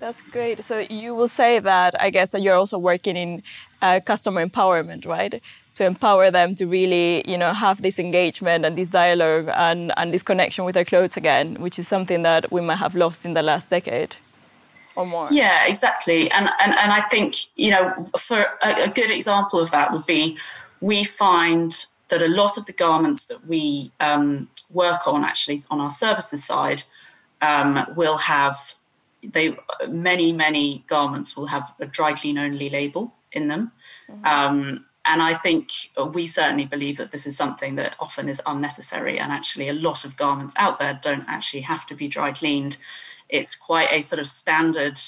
That's 0.00 0.20
great. 0.20 0.62
So 0.62 0.80
you 0.90 1.14
will 1.14 1.28
say 1.28 1.60
that 1.60 1.98
I 1.98 2.10
guess 2.10 2.32
that 2.32 2.42
you're 2.42 2.56
also 2.56 2.78
working 2.78 3.16
in 3.16 3.42
uh, 3.80 4.00
customer 4.04 4.44
empowerment, 4.44 5.06
right? 5.06 5.40
To 5.74 5.84
empower 5.84 6.30
them 6.30 6.54
to 6.54 6.66
really, 6.66 7.22
you 7.26 7.36
know, 7.36 7.52
have 7.52 7.82
this 7.82 7.98
engagement 7.98 8.64
and 8.64 8.76
this 8.76 8.88
dialogue 8.88 9.48
and, 9.54 9.92
and 9.96 10.14
this 10.14 10.22
connection 10.22 10.64
with 10.64 10.74
their 10.74 10.84
clothes 10.84 11.16
again, 11.16 11.56
which 11.56 11.78
is 11.78 11.88
something 11.88 12.22
that 12.22 12.50
we 12.52 12.60
might 12.60 12.76
have 12.76 12.94
lost 12.94 13.24
in 13.24 13.34
the 13.34 13.42
last 13.42 13.70
decade 13.70 14.16
or 14.96 15.06
more. 15.06 15.28
Yeah, 15.30 15.66
exactly. 15.66 16.30
And 16.30 16.48
and, 16.60 16.74
and 16.74 16.92
I 16.92 17.00
think, 17.00 17.36
you 17.56 17.70
know, 17.70 17.92
for 18.18 18.46
a, 18.62 18.84
a 18.84 18.88
good 18.88 19.10
example 19.10 19.58
of 19.58 19.70
that 19.70 19.92
would 19.92 20.06
be 20.06 20.38
we 20.80 21.04
find 21.04 21.86
that 22.08 22.22
a 22.22 22.28
lot 22.28 22.58
of 22.58 22.66
the 22.66 22.72
garments 22.72 23.24
that 23.26 23.46
we 23.46 23.90
um, 24.00 24.48
work 24.70 25.08
on 25.08 25.24
actually 25.24 25.62
on 25.70 25.80
our 25.80 25.90
services 25.90 26.44
side 26.44 26.82
um, 27.40 27.86
will 27.96 28.18
have 28.18 28.74
they 29.22 29.56
many 29.88 30.32
many 30.32 30.84
garments 30.86 31.36
will 31.36 31.46
have 31.46 31.72
a 31.80 31.86
dry 31.86 32.12
clean 32.12 32.36
only 32.36 32.68
label 32.68 33.14
in 33.32 33.48
them 33.48 33.72
mm-hmm. 34.08 34.24
um, 34.26 34.84
and 35.04 35.22
I 35.22 35.34
think 35.34 35.70
we 36.12 36.26
certainly 36.26 36.64
believe 36.64 36.96
that 36.96 37.10
this 37.10 37.26
is 37.26 37.36
something 37.36 37.74
that 37.74 37.94
often 38.00 38.28
is 38.28 38.40
unnecessary. 38.46 39.18
And 39.18 39.32
actually, 39.32 39.68
a 39.68 39.74
lot 39.74 40.04
of 40.04 40.16
garments 40.16 40.54
out 40.56 40.78
there 40.78 40.98
don't 41.00 41.28
actually 41.28 41.60
have 41.62 41.84
to 41.86 41.94
be 41.94 42.08
dry 42.08 42.32
cleaned. 42.32 42.78
It's 43.28 43.54
quite 43.54 43.88
a 43.92 44.00
sort 44.00 44.20
of 44.20 44.28
standard 44.28 44.98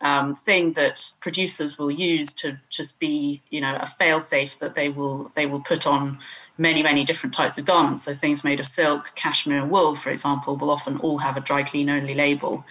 um, 0.00 0.34
thing 0.34 0.72
that 0.72 1.12
producers 1.20 1.78
will 1.78 1.90
use 1.90 2.32
to 2.34 2.58
just 2.70 2.98
be, 2.98 3.42
you 3.48 3.60
know, 3.60 3.76
a 3.80 3.86
fail 3.86 4.18
safe 4.18 4.58
that 4.58 4.74
they 4.74 4.88
will 4.88 5.30
they 5.34 5.46
will 5.46 5.60
put 5.60 5.86
on 5.86 6.18
many 6.58 6.82
many 6.82 7.04
different 7.04 7.32
types 7.32 7.56
of 7.56 7.64
garments. 7.64 8.02
So 8.04 8.14
things 8.14 8.42
made 8.42 8.58
of 8.58 8.66
silk, 8.66 9.12
cashmere, 9.14 9.62
and 9.62 9.70
wool, 9.70 9.94
for 9.94 10.10
example, 10.10 10.56
will 10.56 10.70
often 10.70 10.96
all 10.98 11.18
have 11.18 11.36
a 11.36 11.40
dry 11.40 11.62
clean 11.62 11.88
only 11.88 12.14
label. 12.14 12.64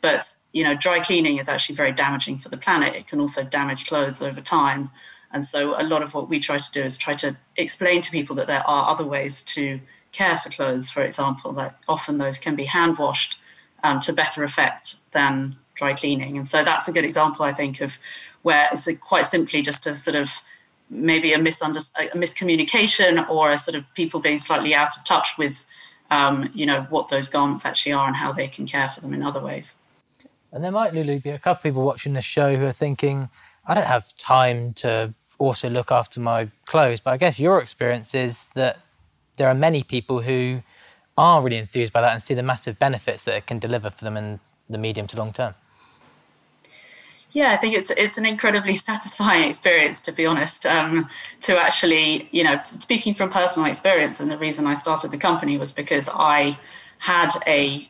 But 0.00 0.36
you 0.52 0.62
know, 0.62 0.76
dry 0.76 1.00
cleaning 1.00 1.38
is 1.38 1.48
actually 1.48 1.74
very 1.74 1.92
damaging 1.92 2.38
for 2.38 2.48
the 2.48 2.56
planet. 2.56 2.94
It 2.94 3.08
can 3.08 3.20
also 3.20 3.42
damage 3.42 3.86
clothes 3.86 4.22
over 4.22 4.40
time. 4.40 4.90
And 5.32 5.44
so 5.46 5.80
a 5.80 5.84
lot 5.84 6.02
of 6.02 6.14
what 6.14 6.28
we 6.28 6.38
try 6.38 6.58
to 6.58 6.72
do 6.72 6.82
is 6.82 6.96
try 6.96 7.14
to 7.14 7.36
explain 7.56 8.02
to 8.02 8.10
people 8.10 8.36
that 8.36 8.46
there 8.46 8.66
are 8.68 8.90
other 8.90 9.04
ways 9.04 9.42
to 9.42 9.80
care 10.12 10.36
for 10.36 10.50
clothes, 10.50 10.90
for 10.90 11.02
example, 11.02 11.52
that 11.52 11.78
often 11.88 12.18
those 12.18 12.38
can 12.38 12.54
be 12.54 12.64
hand 12.64 12.98
washed 12.98 13.38
um, 13.82 14.00
to 14.00 14.12
better 14.12 14.44
effect 14.44 14.96
than 15.12 15.56
dry 15.74 15.94
cleaning. 15.94 16.36
And 16.36 16.46
so 16.46 16.62
that's 16.62 16.86
a 16.86 16.92
good 16.92 17.04
example, 17.04 17.44
I 17.44 17.52
think, 17.52 17.80
of 17.80 17.98
where 18.42 18.68
it's 18.70 18.88
quite 19.00 19.26
simply 19.26 19.62
just 19.62 19.86
a 19.86 19.96
sort 19.96 20.16
of 20.16 20.42
maybe 20.90 21.32
a, 21.32 21.38
misunder- 21.38 21.90
a 21.96 22.16
miscommunication 22.16 23.26
or 23.28 23.52
a 23.52 23.58
sort 23.58 23.74
of 23.74 23.84
people 23.94 24.20
being 24.20 24.38
slightly 24.38 24.74
out 24.74 24.96
of 24.96 25.04
touch 25.04 25.38
with, 25.38 25.64
um, 26.10 26.50
you 26.52 26.66
know, 26.66 26.82
what 26.90 27.08
those 27.08 27.28
garments 27.28 27.64
actually 27.64 27.92
are 27.92 28.06
and 28.06 28.16
how 28.16 28.32
they 28.32 28.48
can 28.48 28.66
care 28.66 28.88
for 28.88 29.00
them 29.00 29.14
in 29.14 29.22
other 29.22 29.40
ways. 29.40 29.74
And 30.52 30.62
there 30.62 30.70
might, 30.70 30.92
Lulu, 30.92 31.18
be 31.20 31.30
a 31.30 31.38
couple 31.38 31.60
of 31.60 31.62
people 31.62 31.82
watching 31.82 32.12
this 32.12 32.26
show 32.26 32.54
who 32.54 32.66
are 32.66 32.72
thinking, 32.72 33.30
I 33.66 33.74
don't 33.74 33.86
have 33.86 34.14
time 34.18 34.74
to 34.74 35.14
also 35.42 35.68
look 35.68 35.90
after 35.90 36.20
my 36.20 36.50
clothes. 36.66 37.00
But 37.00 37.12
I 37.12 37.16
guess 37.16 37.38
your 37.38 37.60
experience 37.60 38.14
is 38.14 38.48
that 38.54 38.78
there 39.36 39.48
are 39.48 39.54
many 39.54 39.82
people 39.82 40.22
who 40.22 40.62
are 41.18 41.42
really 41.42 41.58
enthused 41.58 41.92
by 41.92 42.00
that 42.00 42.12
and 42.12 42.22
see 42.22 42.34
the 42.34 42.42
massive 42.42 42.78
benefits 42.78 43.24
that 43.24 43.34
it 43.36 43.46
can 43.46 43.58
deliver 43.58 43.90
for 43.90 44.04
them 44.04 44.16
in 44.16 44.40
the 44.68 44.78
medium 44.78 45.06
to 45.08 45.16
long 45.16 45.32
term. 45.32 45.54
Yeah, 47.32 47.52
I 47.52 47.56
think 47.56 47.74
it's 47.74 47.90
it's 47.90 48.18
an 48.18 48.26
incredibly 48.26 48.74
satisfying 48.90 49.48
experience, 49.48 50.00
to 50.02 50.12
be 50.12 50.26
honest. 50.26 50.66
Um, 50.66 51.08
to 51.42 51.58
actually, 51.58 52.28
you 52.30 52.44
know, 52.44 52.60
speaking 52.78 53.14
from 53.14 53.30
personal 53.30 53.68
experience, 53.68 54.20
and 54.20 54.30
the 54.30 54.38
reason 54.38 54.66
I 54.66 54.74
started 54.74 55.10
the 55.10 55.18
company 55.18 55.56
was 55.56 55.72
because 55.72 56.08
I 56.12 56.58
had 56.98 57.30
a 57.46 57.88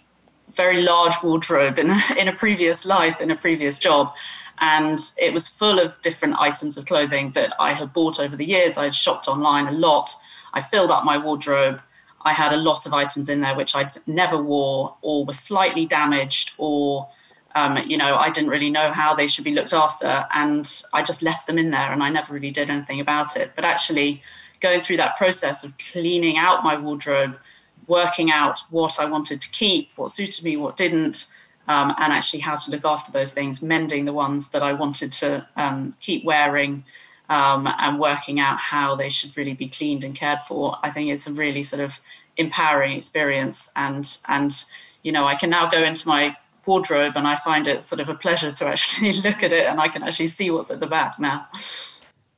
very 0.52 0.82
large 0.82 1.14
wardrobe 1.22 1.78
in 1.78 1.90
in 2.18 2.28
a 2.28 2.32
previous 2.32 2.84
life, 2.84 3.20
in 3.20 3.30
a 3.30 3.36
previous 3.36 3.78
job, 3.78 4.14
and 4.58 5.12
it 5.16 5.32
was 5.32 5.48
full 5.48 5.78
of 5.78 6.00
different 6.02 6.36
items 6.38 6.76
of 6.76 6.86
clothing 6.86 7.30
that 7.32 7.54
I 7.58 7.72
had 7.72 7.92
bought 7.92 8.20
over 8.20 8.36
the 8.36 8.46
years. 8.46 8.76
I 8.76 8.84
had 8.84 8.94
shopped 8.94 9.28
online 9.28 9.66
a 9.66 9.72
lot. 9.72 10.14
I 10.52 10.60
filled 10.60 10.90
up 10.90 11.04
my 11.04 11.18
wardrobe. 11.18 11.82
I 12.24 12.34
had 12.34 12.52
a 12.52 12.56
lot 12.56 12.86
of 12.86 12.92
items 12.92 13.28
in 13.28 13.40
there 13.40 13.56
which 13.56 13.74
I 13.74 13.90
never 14.06 14.40
wore 14.40 14.96
or 15.02 15.24
were 15.24 15.32
slightly 15.32 15.86
damaged 15.86 16.52
or 16.56 17.08
um, 17.54 17.78
you 17.86 17.96
know, 17.96 18.16
I 18.16 18.30
didn't 18.30 18.50
really 18.50 18.70
know 18.70 18.92
how 18.92 19.14
they 19.14 19.26
should 19.26 19.44
be 19.44 19.52
looked 19.52 19.72
after, 19.72 20.26
and 20.34 20.82
I 20.92 21.02
just 21.02 21.22
left 21.22 21.46
them 21.46 21.58
in 21.58 21.70
there, 21.70 21.92
and 21.92 22.02
I 22.02 22.08
never 22.08 22.32
really 22.32 22.50
did 22.50 22.70
anything 22.70 23.00
about 23.00 23.36
it. 23.36 23.52
But 23.54 23.64
actually, 23.64 24.22
going 24.60 24.80
through 24.80 24.96
that 24.98 25.16
process 25.16 25.62
of 25.64 25.76
cleaning 25.76 26.38
out 26.38 26.64
my 26.64 26.78
wardrobe, 26.78 27.38
working 27.86 28.30
out 28.30 28.60
what 28.70 28.98
I 28.98 29.04
wanted 29.04 29.40
to 29.40 29.50
keep, 29.50 29.90
what 29.96 30.10
suited 30.10 30.44
me, 30.44 30.56
what 30.56 30.76
didn't, 30.76 31.26
um, 31.68 31.94
and 31.98 32.12
actually 32.12 32.40
how 32.40 32.56
to 32.56 32.70
look 32.70 32.84
after 32.84 33.12
those 33.12 33.32
things, 33.32 33.62
mending 33.62 34.04
the 34.04 34.12
ones 34.12 34.48
that 34.48 34.62
I 34.62 34.72
wanted 34.72 35.12
to 35.12 35.46
um, 35.56 35.94
keep 36.00 36.24
wearing, 36.24 36.84
um, 37.28 37.68
and 37.78 37.98
working 37.98 38.40
out 38.40 38.58
how 38.58 38.94
they 38.94 39.08
should 39.08 39.36
really 39.36 39.54
be 39.54 39.68
cleaned 39.68 40.04
and 40.04 40.14
cared 40.14 40.40
for. 40.40 40.76
I 40.82 40.90
think 40.90 41.08
it's 41.10 41.26
a 41.26 41.32
really 41.32 41.62
sort 41.62 41.80
of 41.80 42.00
empowering 42.36 42.96
experience, 42.96 43.70
and 43.76 44.16
and 44.26 44.64
you 45.02 45.12
know, 45.12 45.26
I 45.26 45.34
can 45.34 45.50
now 45.50 45.68
go 45.68 45.82
into 45.82 46.06
my 46.06 46.36
wardrobe 46.66 47.16
and 47.16 47.26
I 47.26 47.36
find 47.36 47.66
it 47.66 47.82
sort 47.82 48.00
of 48.00 48.08
a 48.08 48.14
pleasure 48.14 48.52
to 48.52 48.66
actually 48.66 49.12
look 49.24 49.42
at 49.42 49.52
it 49.52 49.66
and 49.66 49.80
I 49.80 49.88
can 49.88 50.02
actually 50.02 50.28
see 50.28 50.50
what's 50.50 50.70
at 50.70 50.80
the 50.80 50.86
back 50.86 51.18
now. 51.18 51.48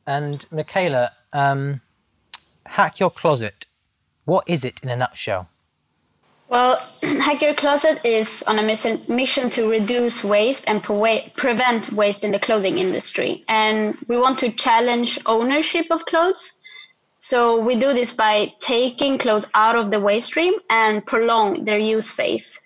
And 0.06 0.40
Mikaela, 0.50 1.10
um, 1.32 1.80
Hack 2.66 3.00
Your 3.00 3.10
Closet, 3.10 3.63
what 4.24 4.48
is 4.48 4.64
it 4.64 4.80
in 4.82 4.88
a 4.88 4.96
nutshell? 4.96 5.48
Well, 6.48 6.80
Hack 7.02 7.56
Closet 7.56 8.04
is 8.04 8.44
on 8.46 8.58
a 8.58 8.62
mission 8.62 9.50
to 9.50 9.68
reduce 9.68 10.22
waste 10.22 10.64
and 10.68 10.82
pre- 10.82 11.30
prevent 11.36 11.92
waste 11.92 12.24
in 12.24 12.32
the 12.32 12.38
clothing 12.38 12.78
industry. 12.78 13.42
And 13.48 13.96
we 14.08 14.18
want 14.18 14.38
to 14.40 14.50
challenge 14.50 15.18
ownership 15.26 15.86
of 15.90 16.04
clothes. 16.06 16.52
So 17.18 17.58
we 17.58 17.74
do 17.74 17.94
this 17.94 18.12
by 18.12 18.52
taking 18.60 19.16
clothes 19.16 19.46
out 19.54 19.76
of 19.76 19.90
the 19.90 19.98
waste 19.98 20.26
stream 20.26 20.54
and 20.68 21.04
prolong 21.06 21.64
their 21.64 21.78
use 21.78 22.12
phase. 22.12 22.60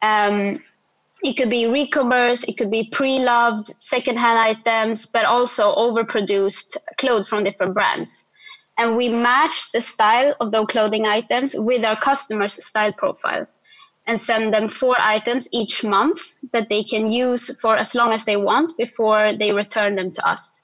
Um, 0.00 0.60
it 1.22 1.36
could 1.36 1.50
be 1.50 1.64
recommerce, 1.64 2.48
it 2.48 2.56
could 2.56 2.70
be 2.70 2.88
pre-loved 2.90 3.68
secondhand 3.68 4.38
items, 4.38 5.06
but 5.06 5.24
also 5.26 5.74
overproduced 5.74 6.76
clothes 6.96 7.28
from 7.28 7.44
different 7.44 7.74
brands. 7.74 8.24
And 8.80 8.96
we 8.96 9.10
match 9.10 9.72
the 9.72 9.82
style 9.82 10.34
of 10.40 10.52
those 10.52 10.68
clothing 10.68 11.04
items 11.04 11.54
with 11.54 11.84
our 11.84 11.96
customers' 11.96 12.64
style 12.64 12.94
profile 12.94 13.46
and 14.06 14.18
send 14.18 14.54
them 14.54 14.68
four 14.68 14.96
items 14.98 15.46
each 15.52 15.84
month 15.84 16.20
that 16.52 16.70
they 16.70 16.82
can 16.82 17.06
use 17.06 17.60
for 17.60 17.76
as 17.76 17.94
long 17.94 18.14
as 18.14 18.24
they 18.24 18.38
want 18.38 18.74
before 18.78 19.34
they 19.38 19.52
return 19.52 19.96
them 19.96 20.10
to 20.12 20.26
us. 20.26 20.62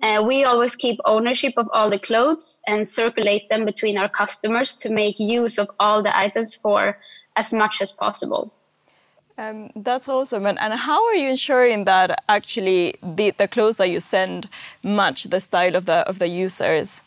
Uh, 0.00 0.24
we 0.26 0.42
always 0.42 0.74
keep 0.74 0.98
ownership 1.04 1.52
of 1.58 1.68
all 1.74 1.90
the 1.90 1.98
clothes 1.98 2.62
and 2.66 2.88
circulate 2.88 3.46
them 3.50 3.66
between 3.66 3.98
our 3.98 4.08
customers 4.08 4.74
to 4.76 4.88
make 4.88 5.20
use 5.20 5.58
of 5.58 5.70
all 5.78 6.02
the 6.02 6.16
items 6.16 6.54
for 6.54 6.96
as 7.36 7.52
much 7.52 7.82
as 7.82 7.92
possible. 7.92 8.50
Um, 9.36 9.68
that's 9.76 10.08
awesome. 10.08 10.46
And, 10.46 10.58
and 10.58 10.72
how 10.72 11.06
are 11.08 11.14
you 11.14 11.28
ensuring 11.28 11.84
that 11.84 12.24
actually 12.26 12.94
the, 13.02 13.32
the 13.32 13.46
clothes 13.46 13.76
that 13.76 13.90
you 13.90 14.00
send 14.00 14.48
match 14.82 15.24
the 15.24 15.40
style 15.40 15.76
of 15.76 15.84
the 15.84 16.08
of 16.08 16.18
the 16.18 16.28
users? 16.28 17.02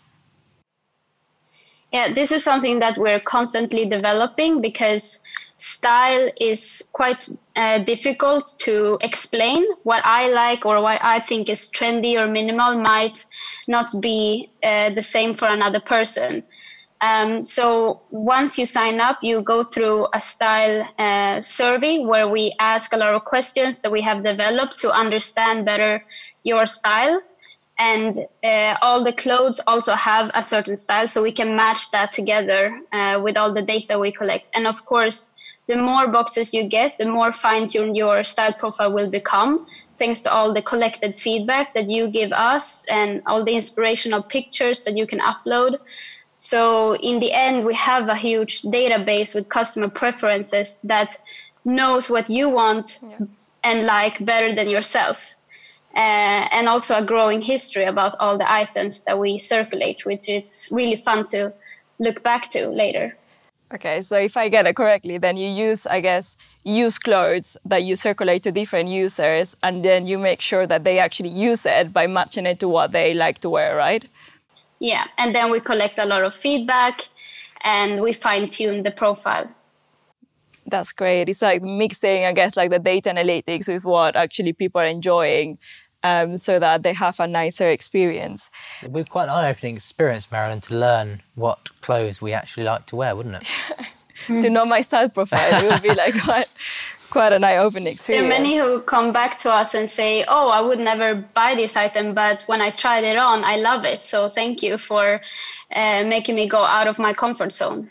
Yeah, 1.94 2.12
this 2.12 2.32
is 2.32 2.44
something 2.44 2.80
that 2.80 2.98
we're 2.98 3.20
constantly 3.20 3.86
developing 3.86 4.62
because 4.62 5.22
style 5.58 6.32
is 6.42 6.82
quite 6.92 7.30
uh, 7.56 7.78
difficult 7.80 8.52
to 8.62 8.98
explain. 9.02 9.64
What 9.84 10.02
I 10.04 10.30
like 10.30 10.66
or 10.66 10.82
what 10.82 11.00
I 11.04 11.20
think 11.20 11.50
is 11.50 11.70
trendy 11.70 12.20
or 12.20 12.28
minimal 12.28 12.80
might 12.80 13.24
not 13.68 13.92
be 14.02 14.50
uh, 14.64 14.90
the 14.90 15.04
same 15.04 15.36
for 15.36 15.48
another 15.48 15.80
person. 15.80 16.44
Um, 17.02 17.44
so 17.44 18.02
once 18.10 18.58
you 18.58 18.66
sign 18.66 19.00
up, 19.00 19.20
you 19.22 19.44
go 19.44 19.62
through 19.62 20.08
a 20.14 20.20
style 20.22 20.88
uh, 20.98 21.42
survey 21.42 22.00
where 22.00 22.28
we 22.28 22.56
ask 22.60 22.92
a 22.94 22.98
lot 22.98 23.14
of 23.14 23.24
questions 23.26 23.80
that 23.80 23.92
we 23.92 24.02
have 24.02 24.24
developed 24.24 24.80
to 24.80 24.92
understand 24.92 25.66
better 25.66 26.04
your 26.44 26.66
style. 26.66 27.22
And 27.80 28.18
uh, 28.44 28.78
all 28.82 29.04
the 29.04 29.14
clothes 29.14 29.60
also 29.66 29.94
have 29.94 30.30
a 30.34 30.44
certain 30.44 30.76
style, 30.76 31.08
so 31.08 31.24
we 31.24 31.32
can 31.32 31.56
match 31.56 31.92
that 31.92 32.12
together 32.12 32.80
uh, 32.92 33.20
with 33.24 33.38
all 33.38 33.52
the 33.52 33.64
data 33.64 33.98
we 33.98 34.12
collect. 34.12 34.46
And 34.54 34.68
of 34.68 34.86
course, 34.86 35.32
the 35.68 35.78
more 35.78 36.08
boxes 36.08 36.54
you 36.54 36.68
get, 36.68 36.98
the 36.98 37.06
more 37.06 37.32
fine 37.32 37.68
tuned 37.68 37.96
your 37.98 38.24
style 38.24 38.54
profile 38.54 38.94
will 38.94 39.10
become, 39.10 39.66
thanks 39.96 40.22
to 40.22 40.32
all 40.32 40.54
the 40.54 40.62
collected 40.62 41.16
feedback 41.16 41.74
that 41.74 41.90
you 41.90 42.10
give 42.10 42.32
us 42.32 42.86
and 42.90 43.22
all 43.26 43.44
the 43.44 43.56
inspirational 43.56 44.22
pictures 44.22 44.84
that 44.84 44.98
you 44.98 45.08
can 45.08 45.20
upload. 45.20 45.78
So 46.36 46.96
in 46.96 47.20
the 47.20 47.32
end, 47.32 47.66
we 47.66 47.74
have 47.76 48.08
a 48.10 48.16
huge 48.16 48.64
database 48.64 49.36
with 49.36 49.50
customer 49.50 49.88
preferences 49.88 50.80
that 50.84 51.18
knows 51.64 52.10
what 52.10 52.30
you 52.30 52.50
want 52.50 53.00
yeah. 53.02 53.20
and 53.64 53.86
like 53.86 54.24
better 54.26 54.54
than 54.54 54.68
yourself. 54.68 55.36
Uh, 55.96 56.48
and 56.52 56.68
also 56.68 56.98
a 56.98 57.06
growing 57.06 57.42
history 57.42 57.86
about 57.86 58.16
all 58.20 58.38
the 58.38 58.52
items 58.52 59.02
that 59.04 59.20
we 59.20 59.38
circulate, 59.38 60.06
which 60.06 60.28
is 60.28 60.68
really 60.72 60.96
fun 60.96 61.24
to 61.26 61.54
look 62.00 62.24
back 62.24 62.50
to 62.50 62.68
later. 62.70 63.16
Okay, 63.74 64.04
so 64.04 64.18
if 64.20 64.38
I 64.38 64.50
get 64.50 64.68
it 64.68 64.76
correctly, 64.76 65.18
then 65.18 65.36
you 65.36 65.50
use, 65.50 65.88
I 65.88 66.00
guess, 66.00 66.38
use 66.64 67.00
clothes 67.00 67.58
that 67.66 67.84
you 67.84 67.96
circulate 67.96 68.44
to 68.44 68.52
different 68.52 68.90
users, 68.90 69.58
and 69.64 69.84
then 69.84 70.06
you 70.06 70.20
make 70.20 70.42
sure 70.42 70.68
that 70.68 70.84
they 70.84 71.00
actually 71.00 71.30
use 71.30 71.66
it 71.66 71.92
by 71.92 72.06
matching 72.06 72.46
it 72.46 72.60
to 72.60 72.70
what 72.70 72.92
they 72.92 73.16
like 73.16 73.40
to 73.40 73.50
wear, 73.50 73.76
right? 73.76 74.08
Yeah, 74.80 75.06
and 75.18 75.34
then 75.34 75.50
we 75.50 75.60
collect 75.60 75.98
a 75.98 76.06
lot 76.06 76.24
of 76.24 76.36
feedback 76.36 77.08
and 77.62 78.02
we 78.02 78.14
fine 78.14 78.50
tune 78.50 78.84
the 78.84 78.92
profile. 78.92 79.50
That's 80.68 80.92
great. 80.92 81.30
It's 81.30 81.42
like 81.42 81.62
mixing, 81.62 82.26
I 82.26 82.34
guess, 82.34 82.56
like 82.56 82.70
the 82.70 82.80
data 82.80 83.10
analytics 83.10 83.68
with 83.68 83.84
what 83.84 84.16
actually 84.16 84.54
people 84.54 84.82
are 84.82 84.86
enjoying 84.86 85.58
um, 86.04 86.38
so 86.38 86.60
that 86.60 86.84
they 86.84 86.94
have 86.94 87.20
a 87.20 87.28
nicer 87.28 87.70
experience. 87.70 88.50
It 88.82 88.92
would 88.92 89.06
be 89.06 89.10
quite 89.10 89.26
an 89.26 89.30
eye 89.30 89.50
opening 89.50 89.76
experience, 89.76 90.32
Marilyn, 90.32 90.62
to 90.62 90.76
learn 90.76 91.22
what 91.36 91.70
clothes 91.82 92.22
we 92.22 92.34
actually 92.34 92.64
like 92.64 92.86
to 92.88 92.96
wear, 92.96 93.16
wouldn't 93.16 93.36
it? 93.36 93.48
to 94.28 94.50
know 94.50 94.66
my 94.66 94.82
style 94.82 95.10
profile, 95.10 95.64
it 95.64 95.70
would 95.72 95.82
be 95.82 95.94
like 95.94 96.14
quite, 96.24 96.54
quite 97.10 97.34
an 97.34 97.44
eye-opening 97.44 97.94
experience. 97.94 98.28
There 98.28 98.40
are 98.40 98.42
many 98.42 98.58
who 98.58 98.82
come 98.82 99.12
back 99.14 99.38
to 99.40 99.52
us 99.52 99.74
and 99.74 99.90
say, 99.90 100.24
"Oh, 100.28 100.50
I 100.50 100.62
would 100.62 100.80
never 100.80 101.16
buy 101.16 101.56
this 101.56 101.76
item, 101.76 102.14
but 102.14 102.44
when 102.48 102.62
I 102.62 102.72
tried 102.72 103.04
it 103.04 103.18
on, 103.18 103.44
I 103.44 103.58
love 103.58 103.86
it. 103.86 104.06
So 104.06 104.30
thank 104.30 104.64
you 104.64 104.78
for 104.78 105.22
uh, 105.76 106.04
making 106.06 106.36
me 106.36 106.48
go 106.48 106.64
out 106.64 106.88
of 106.88 107.00
my 107.00 107.14
comfort 107.14 107.54
zone." 107.54 107.90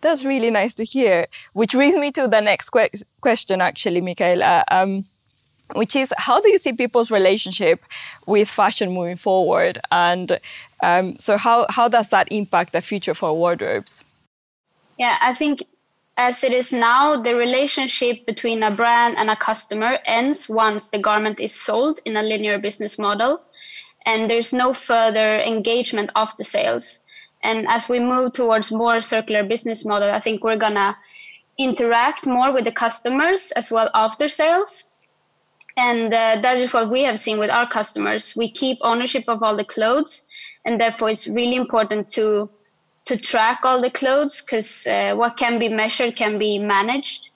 That's 0.00 0.24
really 0.24 0.50
nice 0.50 0.74
to 0.74 0.84
hear. 0.84 1.26
Which 1.52 1.72
brings 1.72 1.96
me 1.96 2.10
to 2.12 2.26
the 2.26 2.40
next 2.40 2.70
que- 2.70 2.90
question, 3.20 3.60
actually, 3.60 4.00
Mikaela. 4.00 4.64
Um, 4.70 5.04
which 5.74 5.96
is 5.96 6.12
how 6.18 6.40
do 6.40 6.48
you 6.48 6.58
see 6.58 6.72
people's 6.72 7.10
relationship 7.10 7.82
with 8.26 8.48
fashion 8.48 8.92
moving 8.92 9.16
forward 9.16 9.78
and 9.90 10.38
um, 10.82 11.16
so 11.18 11.36
how, 11.36 11.66
how 11.70 11.88
does 11.88 12.08
that 12.08 12.26
impact 12.30 12.72
the 12.72 12.82
future 12.82 13.14
for 13.14 13.34
wardrobes 13.34 14.04
yeah 14.98 15.16
i 15.20 15.32
think 15.32 15.60
as 16.16 16.44
it 16.44 16.52
is 16.52 16.72
now, 16.72 17.16
the 17.16 17.34
relationship 17.34 18.26
between 18.26 18.62
a 18.62 18.70
brand 18.70 19.16
and 19.16 19.30
a 19.30 19.36
customer 19.36 19.98
ends 20.04 20.48
once 20.48 20.88
the 20.88 20.98
garment 20.98 21.40
is 21.40 21.54
sold 21.54 22.00
in 22.04 22.16
a 22.16 22.22
linear 22.22 22.58
business 22.58 22.98
model, 22.98 23.40
and 24.04 24.30
there's 24.30 24.52
no 24.52 24.74
further 24.74 25.40
engagement 25.40 26.10
after 26.14 26.44
sales. 26.44 26.98
And 27.42 27.66
as 27.66 27.88
we 27.88 27.98
move 27.98 28.32
towards 28.32 28.70
more 28.70 29.00
circular 29.00 29.42
business 29.42 29.84
model, 29.84 30.10
I 30.10 30.20
think 30.20 30.44
we're 30.44 30.56
gonna 30.56 30.96
interact 31.58 32.26
more 32.26 32.52
with 32.52 32.64
the 32.64 32.72
customers 32.72 33.50
as 33.52 33.70
well 33.70 33.90
after 33.94 34.28
sales. 34.28 34.84
And 35.76 36.12
uh, 36.12 36.38
that 36.42 36.58
is 36.58 36.72
what 36.72 36.90
we 36.90 37.02
have 37.02 37.18
seen 37.18 37.38
with 37.38 37.50
our 37.50 37.68
customers. 37.68 38.34
We 38.36 38.50
keep 38.50 38.78
ownership 38.82 39.24
of 39.28 39.42
all 39.42 39.56
the 39.56 39.64
clothes, 39.64 40.24
and 40.64 40.80
therefore 40.80 41.10
it's 41.10 41.28
really 41.28 41.56
important 41.56 42.08
to 42.10 42.50
to 43.04 43.16
track 43.16 43.60
all 43.64 43.80
the 43.80 43.90
clothes 43.90 44.40
because 44.40 44.86
uh, 44.86 45.14
what 45.16 45.36
can 45.36 45.58
be 45.58 45.68
measured 45.68 46.14
can 46.14 46.38
be 46.38 46.58
managed. 46.58 47.30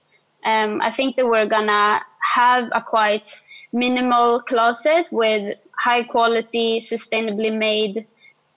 Um, 0.45 0.81
I 0.81 0.91
think 0.91 1.17
that 1.17 1.27
we're 1.27 1.47
gonna 1.47 2.01
have 2.35 2.69
a 2.73 2.81
quite 2.81 3.29
minimal 3.73 4.41
closet 4.43 5.09
with 5.11 5.59
high 5.77 6.05
quality, 6.05 6.79
sustainably 6.79 7.57
made 7.57 8.07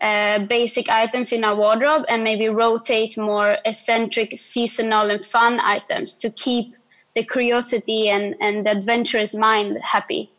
uh, 0.01 0.39
basic 0.45 0.89
items 0.89 1.31
in 1.33 1.43
our 1.43 1.55
wardrobe 1.55 2.05
and 2.07 2.23
maybe 2.23 2.47
rotate 2.47 3.17
more 3.17 3.57
eccentric, 3.65 4.37
seasonal, 4.37 5.09
and 5.09 5.25
fun 5.25 5.59
items 5.61 6.15
to 6.17 6.29
keep 6.31 6.75
the 7.19 7.25
curiosity 7.25 8.09
and, 8.09 8.35
and 8.39 8.65
the 8.65 8.71
adventurous 8.71 9.35
mind 9.35 9.77
happy. 9.81 10.31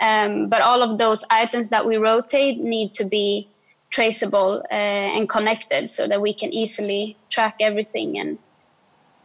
Um, 0.00 0.48
but 0.48 0.60
all 0.60 0.82
of 0.82 0.98
those 0.98 1.24
items 1.30 1.70
that 1.70 1.86
we 1.86 1.96
rotate 1.96 2.58
need 2.58 2.92
to 2.94 3.04
be 3.04 3.48
traceable 3.88 4.62
uh, 4.70 5.16
and 5.16 5.28
connected 5.28 5.88
so 5.88 6.06
that 6.06 6.20
we 6.20 6.34
can 6.34 6.52
easily 6.52 7.16
track 7.30 7.54
everything 7.60 8.18
and 8.18 8.38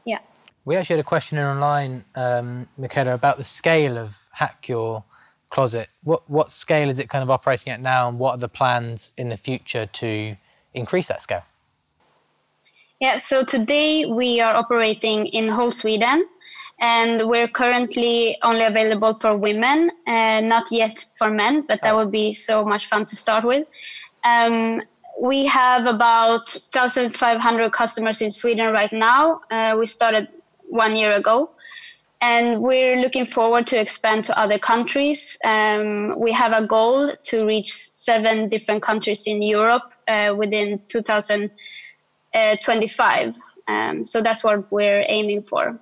yeah. 0.05 0.19
We 0.63 0.77
actually 0.77 0.97
had 0.97 1.05
a 1.05 1.09
question 1.15 1.37
in 1.37 1.43
online, 1.43 2.05
um, 2.15 2.67
Mikaela, 2.79 3.13
about 3.13 3.37
the 3.37 3.43
scale 3.43 3.97
of 3.97 4.27
Hack 4.31 4.69
Your 4.69 5.03
Closet. 5.49 5.89
What 6.03 6.21
what 6.29 6.51
scale 6.51 6.89
is 6.89 6.99
it 6.99 7.09
kind 7.09 7.23
of 7.23 7.29
operating 7.29 7.73
at 7.73 7.81
now, 7.81 8.07
and 8.07 8.17
what 8.17 8.31
are 8.35 8.37
the 8.37 8.47
plans 8.47 9.11
in 9.17 9.29
the 9.29 9.37
future 9.37 9.85
to 9.85 10.37
increase 10.73 11.07
that 11.09 11.21
scale? 11.21 11.43
Yeah, 13.01 13.17
so 13.17 13.43
today 13.43 14.05
we 14.05 14.39
are 14.39 14.55
operating 14.55 15.25
in 15.25 15.49
whole 15.49 15.71
Sweden, 15.71 16.23
and 16.81 17.29
we're 17.29 17.47
currently 17.47 18.37
only 18.41 18.65
available 18.65 19.13
for 19.13 19.37
women, 19.37 19.91
and 20.07 20.49
not 20.49 20.71
yet 20.71 21.05
for 21.15 21.29
men, 21.29 21.63
but 21.67 21.81
that 21.83 21.95
would 21.95 22.11
be 22.11 22.33
so 22.33 22.65
much 22.65 22.87
fun 22.87 23.05
to 23.05 23.15
start 23.15 23.45
with. 23.45 23.67
Um, 24.23 24.81
we 25.21 25.45
have 25.45 25.85
about 25.85 26.57
1,500 26.73 27.71
customers 27.71 28.21
in 28.21 28.31
Sweden 28.31 28.73
right 28.73 28.91
now. 28.91 29.41
Uh, 29.51 29.75
we 29.79 29.85
started 29.85 30.27
one 30.69 30.95
year 30.95 31.13
ago 31.13 31.51
and 32.21 32.61
we're 32.61 32.95
looking 32.97 33.25
forward 33.25 33.65
to 33.67 33.79
expand 33.79 34.23
to 34.25 34.37
other 34.39 34.59
countries. 34.59 35.37
Um, 35.43 36.19
we 36.19 36.31
have 36.31 36.53
a 36.53 36.65
goal 36.65 37.11
to 37.23 37.45
reach 37.45 37.73
seven 37.73 38.47
different 38.47 38.83
countries 38.83 39.23
in 39.25 39.41
Europe 39.41 39.91
uh, 40.07 40.35
within 40.37 40.79
2025. 40.87 43.35
Um, 43.67 44.03
so 44.03 44.21
that's 44.21 44.43
what 44.43 44.71
we're 44.71 45.03
aiming 45.07 45.43
for. 45.43 45.79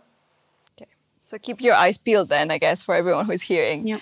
Okay, 1.30 1.38
so 1.38 1.42
keep 1.42 1.62
your 1.62 1.76
eyes 1.76 1.98
peeled 1.98 2.30
then, 2.30 2.52
I 2.52 2.58
guess, 2.58 2.84
for 2.84 2.96
everyone 2.96 3.26
who's 3.26 3.44
hearing. 3.44 3.88
Yeah. 3.88 4.00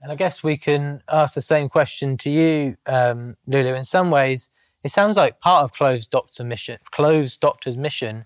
And 0.00 0.10
I 0.10 0.16
guess 0.16 0.42
we 0.42 0.56
can 0.56 1.02
ask 1.08 1.34
the 1.34 1.42
same 1.42 1.68
question 1.68 2.16
to 2.18 2.30
you, 2.30 2.76
um, 2.86 3.36
Lulu. 3.46 3.74
In 3.74 3.84
some 3.84 4.10
ways, 4.10 4.50
it 4.82 4.90
sounds 4.90 5.16
like 5.16 5.40
part 5.40 5.62
of 5.62 5.72
Clothes 5.72 6.08
Doctor 6.08 6.42
mission, 6.42 6.78
Clothes 6.90 7.36
Doctor's 7.36 7.76
mission 7.76 8.24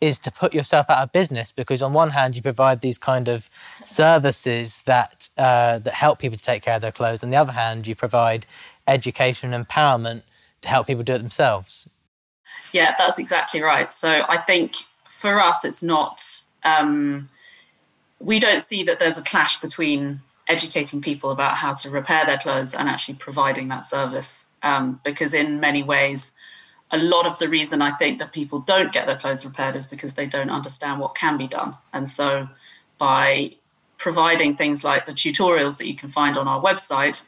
is 0.00 0.18
to 0.20 0.30
put 0.30 0.54
yourself 0.54 0.88
out 0.88 1.02
of 1.02 1.12
business 1.12 1.50
because 1.52 1.82
on 1.82 1.92
one 1.92 2.10
hand 2.10 2.36
you 2.36 2.40
provide 2.40 2.80
these 2.80 2.98
kind 2.98 3.28
of 3.28 3.50
services 3.84 4.82
that 4.82 5.28
uh, 5.36 5.78
that 5.80 5.94
help 5.94 6.20
people 6.20 6.38
to 6.38 6.44
take 6.44 6.62
care 6.62 6.76
of 6.76 6.80
their 6.80 6.92
clothes 6.92 7.24
on 7.24 7.30
the 7.30 7.36
other 7.36 7.50
hand 7.50 7.84
you 7.84 7.96
provide 7.96 8.46
education 8.86 9.52
and 9.52 9.66
empowerment 9.66 10.22
to 10.60 10.68
help 10.68 10.86
people 10.86 11.02
do 11.02 11.14
it 11.14 11.18
themselves 11.18 11.90
yeah 12.72 12.94
that's 12.96 13.18
exactly 13.18 13.60
right 13.60 13.92
so 13.92 14.24
i 14.28 14.36
think 14.36 14.76
for 15.08 15.40
us 15.40 15.64
it's 15.64 15.82
not 15.82 16.22
um, 16.62 17.26
we 18.20 18.38
don't 18.38 18.62
see 18.62 18.82
that 18.84 18.98
there's 18.98 19.18
a 19.18 19.22
clash 19.22 19.60
between 19.60 20.20
educating 20.46 21.00
people 21.00 21.30
about 21.30 21.56
how 21.56 21.74
to 21.74 21.90
repair 21.90 22.24
their 22.24 22.38
clothes 22.38 22.74
and 22.74 22.88
actually 22.88 23.14
providing 23.14 23.68
that 23.68 23.84
service 23.84 24.46
um, 24.62 25.00
because 25.04 25.34
in 25.34 25.60
many 25.60 25.82
ways 25.82 26.32
a 26.90 26.98
lot 26.98 27.26
of 27.26 27.38
the 27.38 27.48
reason 27.48 27.82
I 27.82 27.90
think 27.92 28.18
that 28.18 28.32
people 28.32 28.60
don't 28.60 28.92
get 28.92 29.06
their 29.06 29.16
clothes 29.16 29.44
repaired 29.44 29.76
is 29.76 29.84
because 29.86 30.14
they 30.14 30.26
don't 30.26 30.48
understand 30.48 31.00
what 31.00 31.14
can 31.14 31.36
be 31.36 31.46
done. 31.46 31.76
And 31.92 32.08
so 32.08 32.48
by 32.96 33.56
providing 33.98 34.56
things 34.56 34.84
like 34.84 35.04
the 35.04 35.12
tutorials 35.12 35.76
that 35.76 35.86
you 35.86 35.94
can 35.94 36.08
find 36.08 36.38
on 36.38 36.48
our 36.48 36.62
website, 36.62 37.22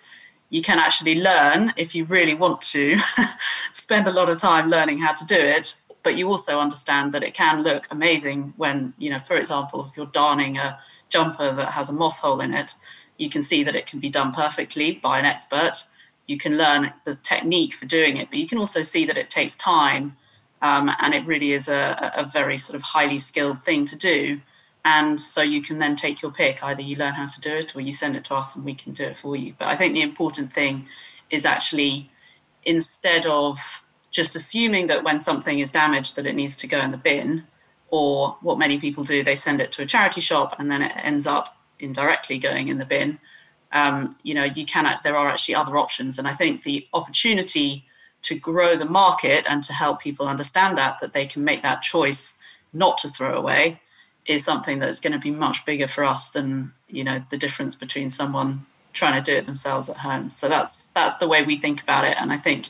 you 0.49 0.63
can 0.63 0.79
actually 0.79 1.21
learn 1.21 1.75
if 1.77 1.95
you 1.95 2.07
really 2.07 2.35
want 2.35 2.63
to 2.63 2.99
spend 3.75 4.09
a 4.09 4.13
lot 4.13 4.31
of 4.31 4.39
time 4.39 4.71
learning 4.71 5.01
how 5.01 5.13
to 5.13 5.27
do 5.27 5.37
it 5.37 5.75
but 6.03 6.17
you 6.17 6.29
also 6.29 6.61
understand 6.61 7.13
that 7.13 7.23
it 7.23 7.35
can 7.35 7.63
look 7.63 7.87
amazing 7.91 8.55
when 8.57 8.95
you 8.99 9.11
know 9.11 9.19
for 9.19 9.37
example 9.37 9.85
if 9.85 9.97
you're 9.97 10.07
darning 10.07 10.57
a 10.57 10.79
jumper 11.11 11.53
that 11.53 11.73
has 11.73 11.91
a 11.91 11.93
moth 11.93 12.21
hole 12.21 12.41
in 12.41 12.55
it 12.55 12.75
you 13.19 13.29
can 13.29 13.43
see 13.43 13.63
that 13.63 13.77
it 13.77 13.87
can 13.87 14.01
be 14.01 14.09
done 14.09 14.33
perfectly 14.33 14.93
by 14.93 15.19
an 15.19 15.25
expert 15.25 15.85
you 16.31 16.39
can 16.39 16.57
learn 16.57 16.93
the 17.05 17.17
technique 17.17 17.75
for 17.75 17.87
doing 17.87 18.17
it, 18.17 18.31
but 18.31 18.39
you 18.39 18.47
can 18.47 18.57
also 18.57 18.83
see 18.83 19.05
that 19.05 19.19
it 19.19 19.29
takes 19.29 19.57
time 19.57 20.17
um, 20.63 20.89
and 21.01 21.13
it 21.13 21.27
really 21.27 21.51
is 21.51 21.67
a, 21.67 22.13
a 22.17 22.25
very 22.25 22.57
sort 22.57 22.77
of 22.77 22.83
highly 22.83 23.19
skilled 23.19 23.61
thing 23.61 23.85
to 23.87 23.97
do. 23.97 24.41
And 24.85 25.21
so 25.21 25.43
you 25.43 25.61
can 25.61 25.79
then 25.79 25.97
take 25.97 26.23
your 26.23 26.31
pick. 26.31 26.63
Either 26.63 26.83
you 26.83 26.95
learn 26.95 27.15
how 27.15 27.27
to 27.27 27.41
do 27.41 27.51
it 27.51 27.75
or 27.75 27.81
you 27.81 27.93
send 27.93 28.15
it 28.15 28.25
to 28.27 28.35
us 28.35 28.55
and 28.55 28.65
we 28.65 28.75
can 28.75 28.93
do 28.93 29.03
it 29.03 29.17
for 29.17 29.35
you. 29.35 29.55
But 29.59 29.67
I 29.69 29.77
think 29.77 29.93
the 29.93 30.03
important 30.03 30.53
thing 30.53 30.87
is 31.31 31.45
actually 31.45 32.11
instead 32.65 33.27
of 33.27 33.83
just 34.13 34.37
assuming 34.37 34.87
that 34.87 35.03
when 35.03 35.19
something 35.19 35.59
is 35.59 35.73
damaged 35.73 36.15
that 36.15 36.27
it 36.27 36.37
needs 36.37 36.55
to 36.57 36.69
go 36.69 36.81
in 36.81 36.93
the 36.93 36.97
bin, 36.97 37.49
or 37.91 38.37
what 38.41 38.59
many 38.59 38.79
people 38.79 39.05
do, 39.05 39.23
they 39.23 39.37
send 39.37 39.61
it 39.61 39.73
to 39.73 39.83
a 39.83 39.87
charity 39.87 40.21
shop 40.21 40.57
and 40.59 40.71
then 40.71 40.83
it 40.83 40.93
ends 40.97 41.27
up 41.27 41.57
indirectly 41.79 42.39
going 42.39 42.69
in 42.69 42.79
the 42.79 42.85
bin. 42.85 43.19
Um, 43.73 44.17
you 44.23 44.35
know, 44.35 44.45
you 44.45 44.65
can 44.65 44.93
there 45.03 45.17
are 45.17 45.29
actually 45.29 45.55
other 45.55 45.77
options, 45.77 46.19
and 46.19 46.27
I 46.27 46.33
think 46.33 46.65
the 46.65 46.89
opportunity 46.93 47.85
to 48.23 48.35
grow 48.35 48.77
the 48.77 48.85
market 48.85 49.45
and 49.49 49.63
to 49.65 49.73
help 49.73 50.01
people 50.01 50.27
understand 50.27 50.77
that 50.77 50.99
that 50.99 51.13
they 51.13 51.25
can 51.25 51.45
make 51.45 51.63
that 51.63 51.83
choice 51.83 52.35
not 52.73 52.99
to 52.99 53.09
throw 53.09 53.35
away 53.35 53.81
is 54.27 54.45
something 54.45 54.79
that's 54.79 55.01
going 55.01 55.13
to 55.13 55.19
be 55.19 55.31
much 55.31 55.65
bigger 55.65 55.87
for 55.87 56.05
us 56.05 56.29
than 56.29 56.73
you 56.89 57.05
know 57.05 57.23
the 57.31 57.37
difference 57.37 57.75
between 57.77 58.11
someone 58.11 58.67
trying 58.93 59.23
to 59.23 59.31
do 59.31 59.37
it 59.37 59.47
themselves 59.47 59.89
at 59.89 59.99
home. 59.99 60.31
So 60.33 60.49
that's 60.49 60.87
that's 60.87 61.17
the 61.19 61.29
way 61.29 61.45
we 61.45 61.57
think 61.57 61.83
about 61.83 62.05
it, 62.05 62.17
and 62.21 62.33
I 62.33 62.37
think 62.37 62.69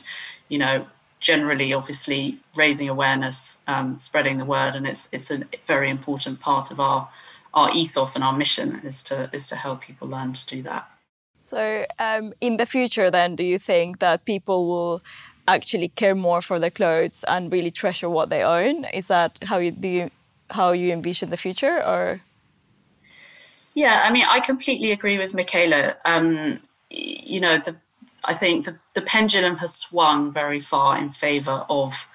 you 0.49 0.59
know 0.59 0.85
generally 1.21 1.71
obviously 1.71 2.39
raising 2.55 2.89
awareness 2.89 3.59
um, 3.67 3.97
spreading 3.99 4.37
the 4.37 4.45
word 4.45 4.75
and 4.75 4.85
it's 4.85 5.07
it's 5.13 5.31
a 5.31 5.43
very 5.63 5.89
important 5.89 6.39
part 6.39 6.71
of 6.71 6.79
our 6.79 7.07
our 7.53 7.71
ethos 7.71 8.15
and 8.15 8.23
our 8.23 8.33
mission 8.33 8.81
is 8.83 9.01
to 9.03 9.29
is 9.31 9.47
to 9.47 9.55
help 9.55 9.81
people 9.81 10.07
learn 10.07 10.33
to 10.33 10.45
do 10.45 10.61
that. 10.63 10.91
So, 11.37 11.85
um, 11.97 12.33
in 12.39 12.57
the 12.57 12.67
future, 12.67 13.09
then, 13.09 13.35
do 13.35 13.43
you 13.43 13.57
think 13.57 13.97
that 13.97 14.25
people 14.25 14.67
will 14.67 15.01
actually 15.47 15.89
care 15.89 16.13
more 16.13 16.39
for 16.39 16.59
their 16.59 16.69
clothes 16.69 17.25
and 17.27 17.51
really 17.51 17.71
treasure 17.71 18.09
what 18.09 18.29
they 18.29 18.43
own? 18.43 18.85
Is 18.93 19.07
that 19.07 19.39
how 19.45 19.57
you 19.57 19.71
do 19.71 19.87
you, 19.87 20.11
how 20.51 20.71
you 20.71 20.93
envision 20.93 21.29
the 21.31 21.37
future, 21.37 21.83
or? 21.83 22.21
Yeah, 23.73 24.03
I 24.05 24.11
mean, 24.11 24.25
I 24.29 24.39
completely 24.39 24.91
agree 24.91 25.17
with 25.17 25.33
Mikaela. 25.33 25.95
Um, 26.05 26.59
you 26.91 27.39
know, 27.39 27.57
the 27.57 27.75
I 28.25 28.33
think 28.33 28.65
the, 28.65 28.77
the 28.93 29.01
pendulum 29.01 29.57
has 29.57 29.73
swung 29.73 30.31
very 30.31 30.59
far 30.59 30.97
in 30.97 31.09
favour 31.09 31.65
of 31.69 32.07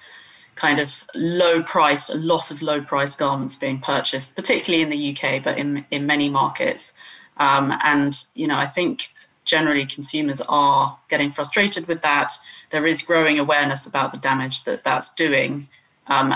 kind 0.55 0.79
of 0.79 1.05
low 1.13 1.61
priced, 1.61 2.09
a 2.09 2.15
lot 2.15 2.49
of 2.51 2.61
low 2.61 2.81
priced 2.81 3.17
garments 3.17 3.55
being 3.55 3.79
purchased, 3.79 4.35
particularly 4.35 4.81
in 4.81 4.89
the 4.89 5.11
UK, 5.11 5.43
but 5.43 5.57
in, 5.57 5.85
in 5.91 6.05
many 6.05 6.29
markets. 6.29 6.93
Um, 7.37 7.73
and, 7.83 8.25
you 8.33 8.47
know, 8.47 8.57
I 8.57 8.65
think 8.65 9.09
generally 9.45 9.85
consumers 9.85 10.41
are 10.41 10.97
getting 11.09 11.29
frustrated 11.29 11.87
with 11.87 12.01
that. 12.01 12.33
There 12.71 12.85
is 12.85 13.01
growing 13.01 13.39
awareness 13.39 13.85
about 13.85 14.11
the 14.11 14.17
damage 14.17 14.63
that 14.63 14.83
that's 14.83 15.13
doing. 15.13 15.69
Um, 16.07 16.33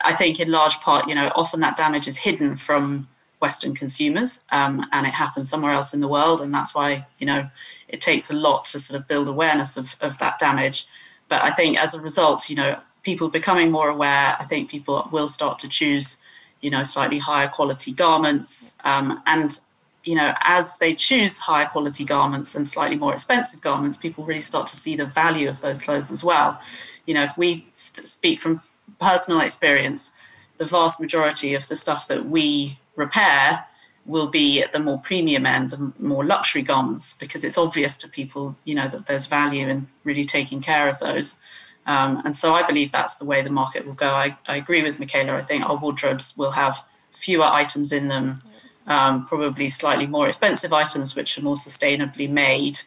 I 0.00 0.14
think 0.14 0.38
in 0.38 0.50
large 0.50 0.80
part, 0.80 1.08
you 1.08 1.14
know, 1.14 1.32
often 1.34 1.60
that 1.60 1.76
damage 1.76 2.06
is 2.06 2.18
hidden 2.18 2.56
from 2.56 3.08
Western 3.40 3.74
consumers 3.74 4.40
um, 4.50 4.84
and 4.92 5.06
it 5.06 5.12
happens 5.12 5.48
somewhere 5.48 5.72
else 5.72 5.94
in 5.94 6.00
the 6.00 6.08
world. 6.08 6.40
And 6.40 6.52
that's 6.52 6.74
why, 6.74 7.06
you 7.18 7.26
know, 7.26 7.50
it 7.88 8.00
takes 8.00 8.30
a 8.30 8.34
lot 8.34 8.64
to 8.66 8.78
sort 8.78 8.98
of 8.98 9.06
build 9.06 9.28
awareness 9.28 9.76
of, 9.76 9.96
of 10.00 10.18
that 10.18 10.38
damage. 10.38 10.86
But 11.28 11.42
I 11.42 11.50
think 11.50 11.78
as 11.78 11.94
a 11.94 12.00
result, 12.00 12.50
you 12.50 12.56
know, 12.56 12.80
people 13.02 13.28
becoming 13.28 13.70
more 13.70 13.88
aware, 13.88 14.36
I 14.38 14.44
think 14.44 14.70
people 14.70 15.08
will 15.12 15.28
start 15.28 15.58
to 15.60 15.68
choose, 15.68 16.18
you 16.60 16.70
know, 16.70 16.82
slightly 16.82 17.18
higher 17.18 17.48
quality 17.48 17.92
garments. 17.92 18.74
Um, 18.84 19.22
and, 19.26 19.58
you 20.04 20.14
know, 20.14 20.34
as 20.40 20.78
they 20.78 20.94
choose 20.94 21.38
higher 21.38 21.66
quality 21.66 22.04
garments 22.04 22.54
and 22.54 22.68
slightly 22.68 22.96
more 22.96 23.14
expensive 23.14 23.60
garments, 23.60 23.96
people 23.96 24.24
really 24.24 24.40
start 24.40 24.66
to 24.68 24.76
see 24.76 24.96
the 24.96 25.04
value 25.04 25.48
of 25.48 25.60
those 25.60 25.80
clothes 25.80 26.10
as 26.10 26.24
well. 26.24 26.60
You 27.06 27.14
know, 27.14 27.22
if 27.22 27.38
we 27.38 27.68
speak 27.74 28.38
from 28.38 28.62
personal 28.98 29.40
experience, 29.40 30.12
the 30.56 30.64
vast 30.64 31.00
majority 31.00 31.54
of 31.54 31.66
the 31.68 31.76
stuff 31.76 32.08
that 32.08 32.26
we 32.26 32.78
repair 32.98 33.64
will 34.04 34.26
be 34.26 34.62
at 34.62 34.72
the 34.72 34.78
more 34.78 34.98
premium 34.98 35.46
end, 35.46 35.70
the 35.70 35.92
more 35.98 36.24
luxury 36.24 36.62
garments, 36.62 37.14
because 37.14 37.44
it's 37.44 37.58
obvious 37.58 37.96
to 37.98 38.08
people, 38.08 38.56
you 38.64 38.74
know, 38.74 38.88
that 38.88 39.06
there's 39.06 39.26
value 39.26 39.68
in 39.68 39.86
really 40.02 40.24
taking 40.24 40.60
care 40.60 40.88
of 40.88 40.98
those. 40.98 41.36
Um, 41.86 42.22
and 42.24 42.34
so 42.36 42.54
I 42.54 42.62
believe 42.62 42.90
that's 42.90 43.16
the 43.16 43.24
way 43.24 43.42
the 43.42 43.50
market 43.50 43.86
will 43.86 43.94
go. 43.94 44.10
I, 44.10 44.36
I 44.46 44.56
agree 44.56 44.82
with 44.82 44.98
Mikaela. 44.98 45.34
I 45.34 45.42
think 45.42 45.64
our 45.64 45.76
wardrobes 45.76 46.34
will 46.36 46.52
have 46.52 46.84
fewer 47.12 47.44
items 47.44 47.92
in 47.92 48.08
them 48.08 48.40
um, 48.86 49.26
probably 49.26 49.68
slightly 49.68 50.06
more 50.06 50.26
expensive 50.26 50.72
items 50.72 51.14
which 51.14 51.38
are 51.38 51.42
more 51.42 51.56
sustainably 51.56 52.28
made. 52.28 52.80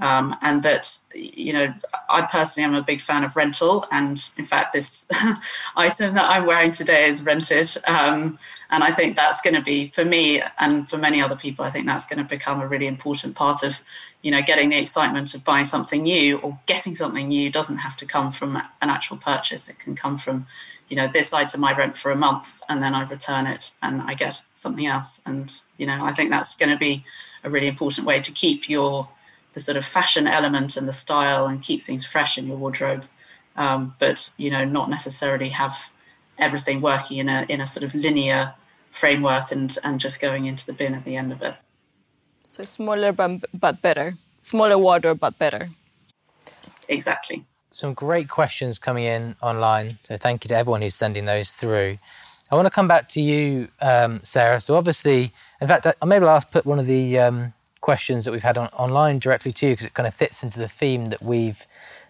Um, 0.00 0.36
and 0.42 0.64
that 0.64 0.98
you 1.14 1.52
know 1.52 1.72
i 2.08 2.22
personally 2.22 2.64
am 2.64 2.74
a 2.74 2.82
big 2.82 3.00
fan 3.00 3.24
of 3.24 3.36
rental. 3.36 3.86
And 3.92 4.20
in 4.36 4.44
fact 4.44 4.72
this 4.72 5.06
item 5.76 6.14
that 6.14 6.28
i'm 6.28 6.46
wearing 6.46 6.72
today 6.72 7.08
is 7.08 7.22
rented. 7.22 7.70
Um, 7.86 8.38
and 8.70 8.82
i 8.82 8.90
think 8.90 9.16
that's 9.16 9.40
going 9.42 9.54
to 9.54 9.60
be 9.60 9.86
for 9.88 10.04
me 10.04 10.42
and 10.58 10.88
for 10.88 10.96
many 10.96 11.20
other 11.20 11.36
people 11.36 11.64
i 11.64 11.70
think 11.70 11.86
that's 11.86 12.06
going 12.06 12.18
to 12.18 12.24
become 12.24 12.60
a 12.60 12.66
really 12.66 12.86
important 12.86 13.36
part 13.36 13.62
of 13.62 13.82
you 14.22 14.30
know 14.30 14.40
getting 14.40 14.70
the 14.70 14.78
excitement 14.78 15.34
of 15.34 15.44
buying 15.44 15.64
something 15.64 16.02
new 16.02 16.38
or 16.38 16.58
getting 16.66 16.94
something 16.94 17.28
new 17.28 17.50
doesn't 17.50 17.78
have 17.78 17.96
to 17.96 18.06
come 18.06 18.32
from 18.32 18.56
an 18.56 18.88
actual 18.90 19.16
purchase. 19.16 19.68
It 19.68 19.78
can 19.78 19.94
come 19.94 20.16
from 20.16 20.46
you 20.88 20.96
know 20.96 21.08
this 21.08 21.32
item 21.32 21.64
i 21.64 21.76
rent 21.76 21.96
for 21.96 22.10
a 22.10 22.16
month 22.16 22.62
and 22.68 22.82
then 22.82 22.94
i 22.94 23.02
return 23.02 23.46
it 23.46 23.72
and 23.82 24.02
i 24.02 24.14
get 24.14 24.42
something 24.54 24.86
else. 24.86 25.20
And 25.26 25.52
you 25.76 25.86
know 25.86 26.04
i 26.04 26.12
think 26.12 26.30
that's 26.30 26.56
going 26.56 26.70
to 26.70 26.78
be 26.78 27.04
a 27.44 27.50
really 27.50 27.66
important 27.66 28.06
way 28.06 28.20
to 28.20 28.32
keep 28.32 28.68
your 28.68 29.08
the 29.52 29.60
sort 29.60 29.76
of 29.76 29.84
fashion 29.84 30.26
element 30.26 30.76
and 30.76 30.88
the 30.88 30.92
style 30.92 31.46
and 31.46 31.62
keep 31.62 31.82
things 31.82 32.04
fresh 32.04 32.38
in 32.38 32.46
your 32.46 32.56
wardrobe. 32.56 33.04
Um, 33.54 33.94
but 33.98 34.32
you 34.38 34.50
know 34.50 34.64
not 34.64 34.88
necessarily 34.88 35.50
have 35.50 35.90
everything 36.38 36.80
working 36.80 37.18
in 37.18 37.28
a 37.28 37.44
in 37.48 37.60
a 37.60 37.66
sort 37.66 37.84
of 37.84 37.94
linear 37.94 38.54
framework 38.90 39.52
and 39.52 39.76
and 39.84 40.00
just 40.00 40.20
going 40.20 40.46
into 40.46 40.64
the 40.64 40.72
bin 40.72 40.94
at 40.94 41.04
the 41.04 41.16
end 41.16 41.32
of 41.32 41.42
it. 41.42 41.54
So 42.42 42.64
smaller 42.64 43.12
but, 43.12 43.44
but 43.54 43.82
better. 43.82 44.16
Smaller 44.40 44.78
wardrobe 44.78 45.20
but 45.20 45.38
better. 45.38 45.68
Exactly. 46.88 47.44
Some 47.70 47.94
great 47.94 48.28
questions 48.28 48.78
coming 48.78 49.04
in 49.04 49.36
online. 49.40 49.90
So 50.02 50.16
thank 50.16 50.44
you 50.44 50.48
to 50.48 50.56
everyone 50.56 50.82
who's 50.82 50.94
sending 50.94 51.24
those 51.24 51.52
through. 51.52 51.98
I 52.50 52.54
want 52.54 52.66
to 52.66 52.70
come 52.70 52.88
back 52.88 53.08
to 53.10 53.20
you 53.20 53.68
um, 53.80 54.20
sara. 54.22 54.60
So 54.60 54.76
obviously 54.76 55.32
in 55.60 55.68
fact 55.68 55.86
I 55.86 56.04
maybe 56.04 56.26
i'll 56.26 56.40
put 56.40 56.66
one 56.66 56.78
of 56.78 56.86
the 56.86 57.18
um, 57.18 57.54
questions 57.82 58.24
that 58.24 58.32
we've 58.32 58.42
had 58.42 58.56
on, 58.56 58.68
online 58.68 59.18
directly 59.18 59.52
to 59.52 59.66
you 59.66 59.72
because 59.74 59.84
it 59.84 59.92
kind 59.92 60.06
of 60.06 60.14
fits 60.14 60.42
into 60.42 60.58
the 60.58 60.68
theme 60.68 61.10
that 61.10 61.22
we've 61.22 61.66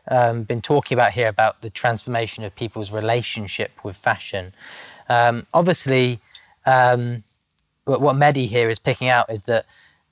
um, 0.09 0.45
been 0.45 0.63
talking 0.63 0.97
about 0.97 1.13
here 1.13 1.29
about 1.29 1.61
the 1.63 1.71
transformation 1.71 2.45
of 2.45 2.55
people's 2.55 2.93
relationship 2.93 3.85
with 3.85 3.97
fashion. 3.97 4.55
Um, 5.09 5.47
obviously, 5.53 6.21
um, 6.65 7.25
what 7.85 8.15
Mehdi 8.15 8.47
here 8.47 8.71
is 8.71 8.79
picking 8.79 9.09
out 9.09 9.29
is 9.29 9.45
that 9.45 9.67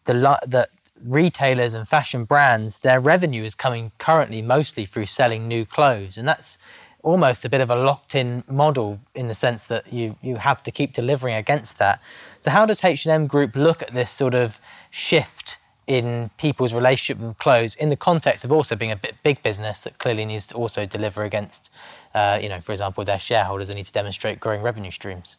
the 0.04 0.38
that 0.46 0.70
retailers 1.02 1.72
and 1.72 1.88
fashion 1.88 2.24
brands 2.24 2.80
their 2.80 3.00
revenue 3.00 3.42
is 3.42 3.54
coming 3.54 3.90
currently 3.98 4.42
mostly 4.42 4.84
through 4.84 5.06
selling 5.06 5.46
new 5.46 5.64
clothes, 5.64 6.18
and 6.18 6.26
that's 6.26 6.58
almost 7.02 7.44
a 7.44 7.48
bit 7.48 7.60
of 7.60 7.70
a 7.70 7.76
locked-in 7.76 8.44
model 8.48 9.00
in 9.14 9.28
the 9.28 9.34
sense 9.34 9.66
that 9.66 9.92
you 9.92 10.16
you 10.22 10.36
have 10.36 10.62
to 10.62 10.70
keep 10.70 10.92
delivering 10.92 11.34
against 11.34 11.78
that. 11.78 12.00
So 12.40 12.50
how 12.50 12.66
does 12.66 12.84
H&M 12.84 13.26
Group 13.26 13.56
look 13.56 13.82
at 13.82 13.92
this 13.92 14.10
sort 14.10 14.34
of 14.34 14.60
shift 14.90 15.58
in 15.86 16.30
people's 16.38 16.72
relationship 16.72 17.20
with 17.20 17.36
clothes 17.38 17.74
in 17.74 17.88
the 17.88 17.96
context 17.96 18.44
of 18.44 18.52
also 18.52 18.76
being 18.76 18.92
a 18.92 19.00
big 19.24 19.42
business 19.42 19.80
that 19.80 19.98
clearly 19.98 20.24
needs 20.24 20.46
to 20.46 20.54
also 20.54 20.86
deliver 20.86 21.24
against, 21.24 21.72
uh, 22.14 22.38
you 22.40 22.48
know, 22.48 22.60
for 22.60 22.70
example, 22.70 23.04
their 23.04 23.18
shareholders 23.18 23.68
they 23.68 23.74
need 23.74 23.86
to 23.86 23.92
demonstrate 23.92 24.38
growing 24.38 24.62
revenue 24.62 24.92
streams? 24.92 25.36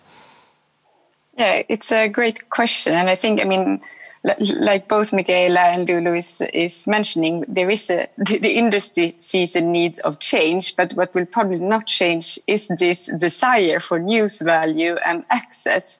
Yeah, 1.38 1.64
it's 1.70 1.92
a 1.92 2.10
great 2.10 2.50
question, 2.50 2.94
and 2.94 3.10
I 3.10 3.16
think 3.16 3.40
I 3.40 3.46
mean 3.46 3.82
like 4.24 4.88
both 4.88 5.12
Mikaela 5.12 5.74
and 5.74 5.88
Lulu 5.88 6.14
is, 6.14 6.42
is 6.54 6.86
mentioning, 6.86 7.44
there 7.48 7.70
is 7.70 7.90
a 7.90 8.08
the, 8.18 8.38
the, 8.38 8.52
industry 8.52 9.16
sees 9.18 9.56
a 9.56 9.62
need 9.62 10.00
of 10.00 10.20
change, 10.20 10.76
but 10.76 10.94
what 10.94 11.14
will 11.16 11.26
probably 11.26 11.60
not 11.60 11.88
change 11.88 12.38
is 12.46 12.68
this 12.68 13.08
desire 13.18 13.80
for 13.80 13.98
news 13.98 14.40
value 14.40 14.96
and 15.04 15.26
access. 15.32 16.00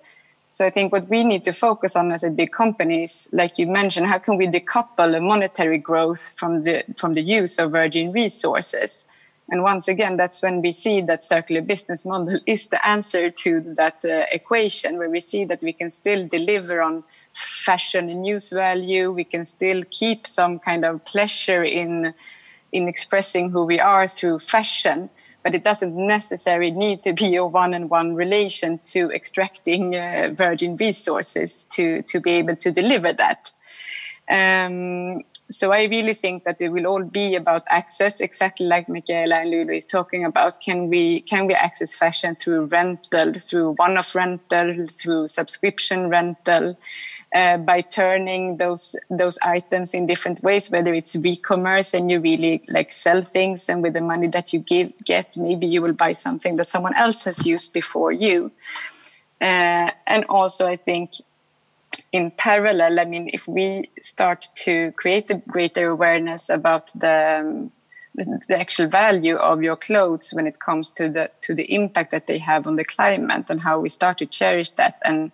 So 0.52 0.66
I 0.66 0.70
think 0.70 0.92
what 0.92 1.08
we 1.10 1.24
need 1.24 1.44
to 1.46 1.54
focus 1.54 1.96
on 1.96 2.12
as 2.12 2.24
a 2.24 2.30
big 2.30 2.52
company 2.52 3.04
is, 3.04 3.28
like 3.32 3.58
you 3.58 3.66
mentioned, 3.66 4.06
how 4.06 4.20
can 4.20 4.38
we 4.38 4.48
decouple 4.48 5.18
a 5.18 5.22
monetary 5.22 5.80
growth 5.80 6.34
from 6.36 6.64
the 6.64 6.84
from 6.98 7.16
the 7.16 7.22
use 7.22 7.58
of 7.58 7.72
virgin 7.72 8.12
resources? 8.12 9.08
And 9.52 9.64
once 9.64 9.90
again, 9.90 10.16
that's 10.16 10.42
when 10.42 10.62
we 10.62 10.72
see 10.72 11.02
that 11.02 11.26
circular 11.26 11.62
business 11.62 12.06
model 12.06 12.40
is 12.48 12.68
the 12.68 12.84
answer 12.88 13.30
to 13.30 13.60
that 13.76 14.04
uh, 14.06 14.26
equation, 14.32 14.98
where 14.98 15.10
we 15.10 15.20
see 15.20 15.44
that 15.46 15.62
we 15.62 15.74
can 15.74 15.92
still 15.92 16.26
deliver 16.26 16.82
on 16.82 17.04
fashion 17.34 18.10
and 18.10 18.22
news 18.22 18.50
value. 18.50 19.12
We 19.12 19.26
can 19.26 19.44
still 19.44 19.84
keep 19.92 20.26
some 20.26 20.58
kind 20.58 20.86
of 20.86 21.04
pleasure 21.04 21.64
in 21.64 22.14
in 22.72 22.88
expressing 22.88 23.50
who 23.50 23.66
we 23.66 23.82
are 23.82 24.08
through 24.08 24.40
fashion, 24.40 25.10
but 25.44 25.54
it 25.54 25.62
doesn't 25.62 25.94
necessarily 25.94 26.72
need 26.72 27.02
to 27.02 27.12
be 27.12 27.36
a 27.36 27.46
one-on-one 27.46 28.16
relation 28.16 28.80
to 28.82 29.12
extracting 29.12 29.94
uh, 29.94 30.30
virgin 30.34 30.78
resources 30.78 31.66
to 31.66 32.02
to 32.04 32.22
be 32.22 32.32
able 32.32 32.56
to 32.56 32.72
deliver 32.72 33.12
that. 33.12 33.52
Um, 34.30 35.24
so 35.52 35.72
I 35.72 35.84
really 35.84 36.14
think 36.14 36.44
that 36.46 36.62
it 36.62 36.70
will 36.70 36.88
all 36.88 37.04
be 37.04 37.36
about 37.36 37.64
access, 37.70 38.20
exactly 38.22 38.66
like 38.66 38.88
Mikaela 38.88 39.42
and 39.42 39.52
Lulu 39.52 39.74
is 39.74 39.86
talking 39.86 40.26
about. 40.26 40.62
Can 40.62 40.90
we 40.90 41.22
can 41.22 41.48
we 41.48 41.54
access 41.54 41.96
fashion 41.96 42.36
through 42.36 42.66
rental, 42.66 43.34
through 43.34 43.74
one-off 43.74 44.16
rental, 44.16 44.88
through 44.88 45.28
subscription 45.28 46.10
rental? 46.10 46.78
uh, 47.34 47.58
by 47.58 47.82
turning 47.82 48.58
those 48.58 48.96
those 49.10 49.40
items 49.42 49.94
in 49.94 50.06
different 50.06 50.44
ways 50.44 50.70
whether 50.70 50.94
it's 50.94 51.16
e-commerce 51.16 51.94
and 51.94 52.12
you 52.12 52.20
really 52.20 52.64
like 52.68 52.92
sell 52.92 53.22
things 53.22 53.70
and 53.70 53.82
with 53.82 53.94
the 53.94 54.02
money 54.02 54.28
that 54.28 54.52
you 54.52 54.60
give 54.60 54.94
get 55.06 55.38
maybe 55.38 55.66
you 55.66 55.82
will 55.82 55.94
buy 55.94 56.12
something 56.12 56.56
that 56.58 56.66
someone 56.66 56.96
else 56.96 57.24
has 57.24 57.46
used 57.46 57.72
before 57.74 58.12
you 58.12 58.52
uh, 59.40 59.90
and 60.08 60.26
also 60.28 60.68
i 60.68 60.76
think 60.76 61.12
in 62.12 62.32
parallel 62.32 63.00
i 63.00 63.06
mean 63.06 63.30
if 63.34 63.48
we 63.48 63.90
start 64.02 64.48
to 64.56 64.92
create 64.94 65.30
a 65.32 65.36
greater 65.36 65.90
awareness 65.90 66.50
about 66.50 66.92
the 66.94 67.40
um, 67.40 67.72
the 68.16 68.60
actual 68.60 68.88
value 68.88 69.36
of 69.36 69.64
your 69.64 69.78
clothes 69.78 70.32
when 70.34 70.46
it 70.46 70.60
comes 70.60 70.92
to 70.92 71.10
the 71.10 71.32
to 71.42 71.54
the 71.54 71.74
impact 71.74 72.12
that 72.12 72.28
they 72.28 72.38
have 72.38 72.68
on 72.68 72.76
the 72.76 72.84
climate 72.84 73.50
and 73.50 73.62
how 73.62 73.80
we 73.80 73.90
start 73.90 74.18
to 74.18 74.26
cherish 74.26 74.70
that 74.72 75.00
and 75.06 75.32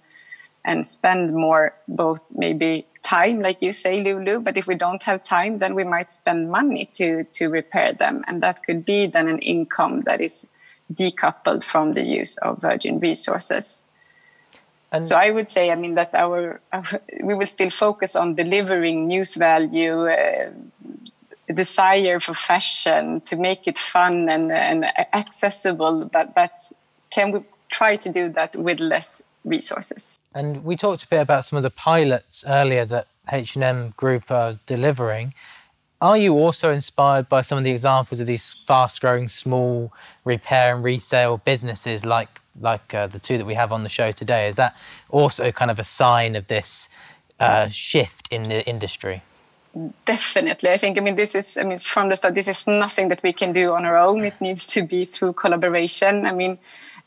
and 0.63 0.85
spend 0.85 1.33
more 1.33 1.73
both 1.87 2.27
maybe 2.35 2.85
time 3.01 3.39
like 3.39 3.61
you 3.61 3.71
say 3.71 4.03
lulu 4.03 4.39
but 4.39 4.57
if 4.57 4.67
we 4.67 4.75
don't 4.75 5.03
have 5.03 5.23
time 5.23 5.57
then 5.57 5.73
we 5.73 5.83
might 5.83 6.11
spend 6.11 6.51
money 6.51 6.85
to 6.93 7.23
to 7.23 7.47
repair 7.47 7.93
them. 7.93 8.23
And 8.27 8.43
that 8.43 8.63
could 8.63 8.85
be 8.85 9.07
then 9.07 9.27
an 9.27 9.39
income 9.39 10.01
that 10.01 10.19
is 10.21 10.45
decoupled 10.93 11.63
from 11.63 11.93
the 11.93 12.03
use 12.03 12.37
of 12.37 12.61
virgin 12.61 12.99
resources 12.99 13.83
and 14.91 15.05
so 15.05 15.15
i 15.15 15.29
would 15.31 15.49
say 15.49 15.71
i 15.71 15.75
mean 15.75 15.95
that 15.95 16.13
our, 16.15 16.59
our 16.73 16.83
we 17.23 17.33
will 17.33 17.47
still 17.47 17.69
focus 17.69 18.15
on 18.15 18.35
delivering 18.35 19.07
news 19.07 19.35
value 19.35 20.07
uh, 20.07 20.49
desire 21.53 22.19
for 22.19 22.33
fashion 22.33 23.21
to 23.21 23.35
make 23.37 23.67
it 23.67 23.77
fun 23.77 24.29
and, 24.29 24.51
and 24.51 24.85
accessible 25.13 26.05
but 26.05 26.33
but 26.35 26.71
can 27.09 27.31
we 27.31 27.39
try 27.69 27.95
to 27.95 28.09
do 28.09 28.29
that 28.29 28.55
with 28.55 28.79
less 28.79 29.21
resources. 29.47 30.23
And 30.33 30.63
we 30.63 30.75
talked 30.75 31.03
a 31.03 31.07
bit 31.07 31.21
about 31.21 31.45
some 31.45 31.57
of 31.57 31.63
the 31.63 31.69
pilots 31.69 32.43
earlier 32.47 32.85
that 32.85 33.07
H&M 33.31 33.93
Group 33.97 34.29
are 34.31 34.59
delivering. 34.65 35.33
Are 35.99 36.17
you 36.17 36.33
also 36.33 36.71
inspired 36.71 37.27
by 37.27 37.41
some 37.41 37.57
of 37.57 37.63
the 37.63 37.71
examples 37.71 38.21
of 38.21 38.27
these 38.27 38.53
fast-growing 38.53 39.29
small 39.29 39.91
repair 40.23 40.75
and 40.75 40.83
resale 40.83 41.37
businesses 41.37 42.05
like 42.05 42.39
like 42.59 42.93
uh, 42.93 43.07
the 43.07 43.19
two 43.19 43.37
that 43.37 43.45
we 43.45 43.55
have 43.55 43.71
on 43.71 43.83
the 43.83 43.89
show 43.89 44.11
today? 44.11 44.47
Is 44.47 44.55
that 44.55 44.75
also 45.09 45.51
kind 45.51 45.71
of 45.71 45.79
a 45.79 45.83
sign 45.83 46.35
of 46.35 46.47
this 46.47 46.89
uh, 47.39 47.67
shift 47.69 48.27
in 48.31 48.49
the 48.49 48.67
industry? 48.67 49.21
Definitely. 50.05 50.71
I 50.71 50.77
think, 50.77 50.97
I 50.97 51.01
mean, 51.01 51.15
this 51.15 51.35
is, 51.35 51.57
I 51.57 51.63
mean, 51.63 51.77
from 51.77 52.09
the 52.09 52.15
start, 52.15 52.33
this 52.33 52.47
is 52.47 52.65
nothing 52.65 53.09
that 53.09 53.21
we 53.21 53.31
can 53.31 53.53
do 53.53 53.73
on 53.73 53.85
our 53.85 53.97
own. 53.97 54.23
It 54.23 54.39
needs 54.41 54.65
to 54.67 54.81
be 54.81 55.05
through 55.05 55.33
collaboration. 55.33 56.25
I 56.25 56.31
mean, 56.31 56.57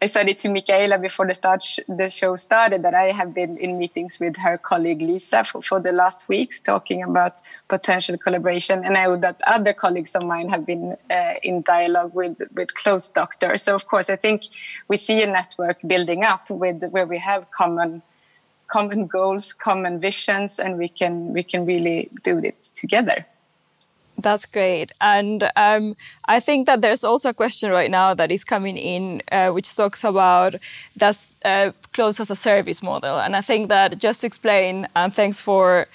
I 0.02 0.06
said 0.06 0.30
it 0.30 0.38
to 0.38 0.48
Mikaela 0.48 0.98
before 1.00 1.26
the 1.26 1.34
start 1.34 1.76
the 1.86 2.08
show 2.08 2.34
started 2.36 2.82
that 2.84 2.94
I 2.94 3.12
have 3.12 3.34
been 3.34 3.58
in 3.58 3.76
meetings 3.76 4.18
with 4.18 4.38
her 4.38 4.56
colleague 4.56 5.02
Lisa 5.02 5.44
for, 5.44 5.60
for 5.60 5.78
the 5.78 5.92
last 5.92 6.26
weeks 6.26 6.58
talking 6.58 7.02
about 7.02 7.34
potential 7.68 8.16
collaboration, 8.16 8.82
and 8.82 8.96
I 8.96 9.04
know 9.04 9.16
that 9.16 9.42
other 9.46 9.74
colleagues 9.74 10.14
of 10.14 10.24
mine 10.24 10.48
have 10.48 10.64
been 10.64 10.96
uh, 11.10 11.34
in 11.42 11.60
dialogue 11.60 12.14
with 12.14 12.40
with 12.54 12.74
Clothes 12.74 13.10
Doctor. 13.10 13.58
So 13.58 13.74
of 13.74 13.86
course, 13.86 14.08
I 14.08 14.16
think 14.16 14.44
we 14.88 14.96
see 14.96 15.22
a 15.22 15.26
network 15.26 15.78
building 15.86 16.24
up 16.24 16.48
with 16.48 16.82
where 16.90 17.06
we 17.06 17.18
have 17.18 17.50
common 17.50 18.02
common 18.68 19.06
goals, 19.06 19.52
common 19.52 20.00
visions, 20.00 20.58
and 20.58 20.78
we 20.78 20.88
can 20.88 21.34
we 21.34 21.42
can 21.42 21.66
really 21.66 22.08
do 22.22 22.38
it 22.38 22.70
together. 22.72 23.26
That's 24.22 24.44
great. 24.44 24.92
And 25.00 25.48
um, 25.56 25.96
I 26.26 26.40
think 26.40 26.66
that 26.66 26.82
there's 26.82 27.04
also 27.04 27.30
a 27.30 27.34
question 27.34 27.70
right 27.70 27.90
now 27.90 28.12
that 28.14 28.30
is 28.30 28.44
coming 28.44 28.76
in, 28.76 29.22
uh, 29.32 29.50
which 29.50 29.74
talks 29.74 30.04
about 30.04 30.56
does 30.96 31.36
uh, 31.44 31.72
clothes 31.92 32.20
as 32.20 32.30
a 32.30 32.36
service 32.36 32.82
model. 32.82 33.18
And 33.18 33.34
I 33.36 33.40
think 33.40 33.68
that 33.68 33.98
just 33.98 34.20
to 34.20 34.26
explain, 34.26 34.86
and 34.94 35.14
thanks 35.14 35.40
for 35.40 35.86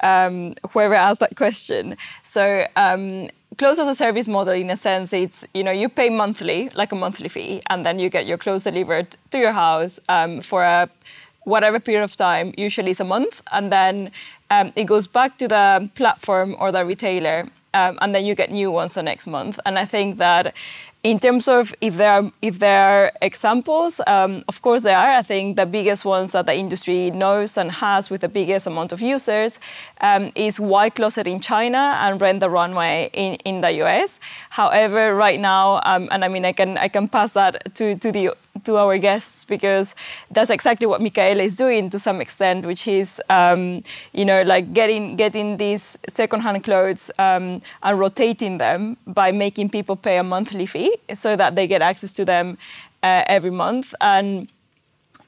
um, 0.00 0.54
whoever 0.70 0.94
asked 0.94 1.20
that 1.20 1.36
question. 1.36 1.96
So 2.24 2.66
um, 2.76 3.28
clothes 3.58 3.78
as 3.78 3.88
a 3.88 3.94
service 3.94 4.28
model, 4.28 4.54
in 4.54 4.70
a 4.70 4.76
sense, 4.76 5.12
it's 5.12 5.46
you 5.54 5.64
know 5.64 5.72
you 5.72 5.88
pay 5.88 6.08
monthly, 6.08 6.68
like 6.74 6.92
a 6.92 6.96
monthly 6.96 7.28
fee, 7.28 7.62
and 7.70 7.84
then 7.84 7.98
you 7.98 8.10
get 8.10 8.26
your 8.26 8.38
clothes 8.38 8.64
delivered 8.64 9.16
to 9.30 9.38
your 9.38 9.52
house 9.52 9.98
um, 10.08 10.40
for 10.40 10.62
a 10.62 10.88
whatever 11.44 11.80
period 11.80 12.04
of 12.04 12.14
time, 12.16 12.52
usually 12.56 12.92
it's 12.92 13.00
a 13.00 13.04
month, 13.04 13.42
and 13.50 13.72
then 13.72 14.10
um, 14.50 14.72
it 14.76 14.84
goes 14.84 15.06
back 15.06 15.38
to 15.38 15.48
the 15.48 15.90
platform 15.94 16.54
or 16.58 16.70
the 16.70 16.84
retailer, 16.84 17.48
um, 17.74 17.98
and 18.00 18.14
then 18.14 18.24
you 18.24 18.34
get 18.34 18.50
new 18.50 18.70
ones 18.70 18.94
the 18.94 19.02
next 19.02 19.26
month. 19.26 19.58
And 19.64 19.78
I 19.78 19.84
think 19.84 20.18
that 20.18 20.54
in 21.02 21.18
terms 21.18 21.48
of 21.48 21.74
if 21.80 21.96
there 21.96 22.12
are, 22.12 22.32
if 22.42 22.60
there 22.60 22.80
are 22.80 23.12
examples, 23.20 24.00
um, 24.06 24.44
of 24.46 24.62
course 24.62 24.82
there 24.82 24.96
are. 24.96 25.14
I 25.14 25.22
think 25.22 25.56
the 25.56 25.66
biggest 25.66 26.04
ones 26.04 26.30
that 26.30 26.46
the 26.46 26.54
industry 26.54 27.10
knows 27.10 27.56
and 27.56 27.72
has 27.72 28.08
with 28.08 28.20
the 28.20 28.28
biggest 28.28 28.66
amount 28.66 28.92
of 28.92 29.00
users 29.00 29.58
um, 30.00 30.30
is 30.36 30.58
YCloset 30.58 31.26
in 31.26 31.40
China 31.40 31.96
and 32.00 32.20
Rent 32.20 32.40
the 32.40 32.48
Runway 32.48 33.10
in, 33.12 33.34
in 33.44 33.62
the 33.62 33.70
US. 33.82 34.20
However, 34.50 35.14
right 35.14 35.40
now, 35.40 35.80
um, 35.84 36.08
and 36.12 36.24
I 36.24 36.28
mean, 36.28 36.44
I 36.44 36.52
can 36.52 36.78
I 36.78 36.88
can 36.88 37.08
pass 37.08 37.32
that 37.32 37.74
to 37.74 37.96
to 37.96 38.12
the 38.12 38.30
to 38.64 38.76
our 38.76 38.98
guests 38.98 39.44
because 39.44 39.94
that's 40.30 40.50
exactly 40.50 40.86
what 40.86 41.00
Mikaela 41.00 41.42
is 41.42 41.54
doing 41.54 41.90
to 41.90 41.98
some 41.98 42.20
extent, 42.20 42.66
which 42.66 42.86
is 42.86 43.20
um, 43.28 43.82
you 44.12 44.24
know 44.24 44.42
like 44.42 44.72
getting 44.72 45.16
getting 45.16 45.56
these 45.56 45.98
secondhand 46.08 46.64
clothes 46.64 47.10
um, 47.18 47.62
and 47.82 47.98
rotating 47.98 48.58
them 48.58 48.96
by 49.06 49.32
making 49.32 49.70
people 49.70 49.96
pay 49.96 50.18
a 50.18 50.22
monthly 50.22 50.66
fee 50.66 50.96
so 51.14 51.36
that 51.36 51.56
they 51.56 51.66
get 51.66 51.82
access 51.82 52.12
to 52.12 52.24
them 52.24 52.58
uh, 53.02 53.24
every 53.26 53.50
month. 53.50 53.94
And 54.00 54.48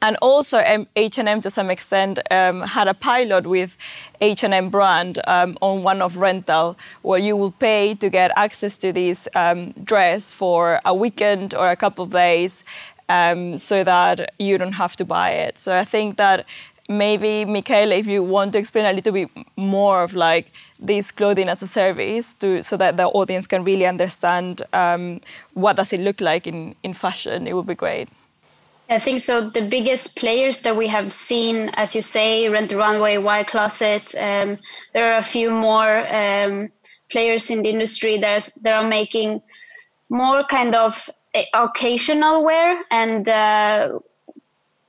and 0.04 0.18
also 0.20 0.62
H&M 0.96 1.40
to 1.40 1.48
some 1.48 1.70
extent 1.70 2.18
um, 2.30 2.60
had 2.60 2.88
a 2.88 2.94
pilot 2.94 3.46
with 3.46 3.78
H&M 4.20 4.68
brand 4.68 5.18
um, 5.26 5.56
on 5.62 5.82
one 5.82 6.02
of 6.02 6.18
rental 6.18 6.76
where 7.00 7.18
you 7.18 7.34
will 7.36 7.52
pay 7.52 7.94
to 7.94 8.10
get 8.10 8.30
access 8.36 8.76
to 8.78 8.92
this 8.92 9.26
um, 9.34 9.72
dress 9.82 10.30
for 10.30 10.78
a 10.84 10.94
weekend 10.94 11.54
or 11.54 11.70
a 11.70 11.76
couple 11.76 12.04
of 12.04 12.10
days 12.10 12.64
um, 13.08 13.58
so 13.58 13.84
that 13.84 14.32
you 14.38 14.58
don't 14.58 14.72
have 14.72 14.96
to 14.96 15.04
buy 15.04 15.30
it. 15.30 15.58
So 15.58 15.76
I 15.76 15.84
think 15.84 16.16
that 16.16 16.46
maybe 16.88 17.44
Mikaela, 17.46 17.98
if 17.98 18.06
you 18.06 18.22
want 18.22 18.52
to 18.52 18.58
explain 18.58 18.84
a 18.84 18.92
little 18.92 19.12
bit 19.12 19.30
more 19.56 20.02
of 20.02 20.14
like 20.14 20.52
this 20.78 21.10
clothing 21.10 21.48
as 21.48 21.62
a 21.62 21.66
service, 21.66 22.34
to 22.34 22.62
so 22.62 22.76
that 22.76 22.96
the 22.96 23.06
audience 23.06 23.46
can 23.46 23.64
really 23.64 23.86
understand 23.86 24.62
um, 24.72 25.20
what 25.54 25.76
does 25.76 25.92
it 25.92 26.00
look 26.00 26.20
like 26.20 26.46
in 26.46 26.74
in 26.82 26.94
fashion, 26.94 27.46
it 27.46 27.54
would 27.54 27.66
be 27.66 27.74
great. 27.74 28.08
I 28.90 28.98
think 28.98 29.20
so. 29.20 29.48
The 29.48 29.62
biggest 29.62 30.14
players 30.14 30.60
that 30.60 30.76
we 30.76 30.86
have 30.88 31.10
seen, 31.10 31.70
as 31.74 31.94
you 31.94 32.02
say, 32.02 32.50
Rent 32.50 32.68
the 32.68 32.76
Runway, 32.76 33.16
YCloset. 33.16 34.14
Um, 34.14 34.58
there 34.92 35.10
are 35.10 35.16
a 35.16 35.22
few 35.22 35.50
more 35.50 36.06
um, 36.14 36.68
players 37.10 37.48
in 37.48 37.62
the 37.62 37.70
industry 37.70 38.18
that 38.18 38.50
that 38.62 38.74
are 38.74 38.86
making 38.86 39.40
more 40.10 40.44
kind 40.44 40.74
of 40.74 41.08
occasional 41.52 42.44
wear 42.44 42.82
and 42.90 43.28
uh, 43.28 43.98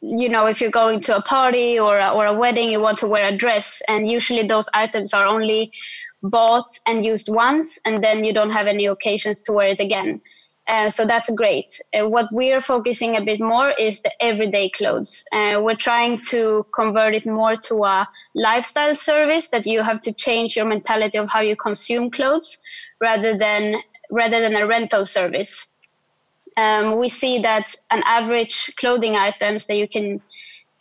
you 0.02 0.30
know 0.30 0.46
if 0.46 0.62
you're 0.62 0.72
going 0.72 1.00
to 1.00 1.16
a 1.16 1.22
party 1.22 1.80
or 1.80 1.98
a, 1.98 2.10
or 2.10 2.26
a 2.28 2.34
wedding 2.34 2.70
you 2.70 2.80
want 2.80 2.98
to 2.98 3.08
wear 3.08 3.28
a 3.28 3.36
dress 3.36 3.82
and 3.88 4.08
usually 4.08 4.48
those 4.48 4.70
items 4.74 5.14
are 5.14 5.26
only 5.26 5.72
bought 6.22 6.80
and 6.86 7.04
used 7.04 7.30
once 7.30 7.80
and 7.86 8.04
then 8.04 8.24
you 8.24 8.34
don't 8.34 8.52
have 8.52 8.68
any 8.68 8.86
occasions 8.86 9.40
to 9.40 9.52
wear 9.52 9.70
it 9.70 9.80
again 9.80 10.22
uh, 10.68 10.90
so 10.90 11.06
that's 11.06 11.30
great. 11.36 11.80
Uh, 11.94 12.10
what 12.10 12.28
we 12.34 12.52
are 12.52 12.62
focusing 12.62 13.16
a 13.18 13.22
bit 13.24 13.40
more 13.40 13.70
is 13.78 14.02
the 14.02 14.12
everyday 14.20 14.68
clothes. 14.70 15.24
Uh, 15.32 15.62
we're 15.64 15.76
trying 15.76 16.20
to 16.20 16.66
convert 16.74 17.14
it 17.14 17.24
more 17.24 17.56
to 17.56 17.84
a 17.84 18.08
lifestyle 18.34 18.96
service 18.96 19.50
that 19.50 19.68
you 19.68 19.84
have 19.84 20.02
to 20.02 20.12
change 20.12 20.56
your 20.56 20.66
mentality 20.66 21.20
of 21.20 21.30
how 21.30 21.40
you 21.40 21.56
consume 21.56 22.10
clothes 22.10 22.58
rather 23.00 23.36
than 23.38 23.76
rather 24.10 24.40
than 24.40 24.56
a 24.56 24.66
rental 24.66 25.06
service 25.06 25.68
um, 26.58 26.98
we 26.98 27.10
see 27.10 27.42
that 27.42 27.76
an 27.92 28.02
average 28.06 28.76
clothing 28.78 29.16
items 29.16 29.68
that 29.68 29.76
you 29.76 29.88
can 29.88 30.22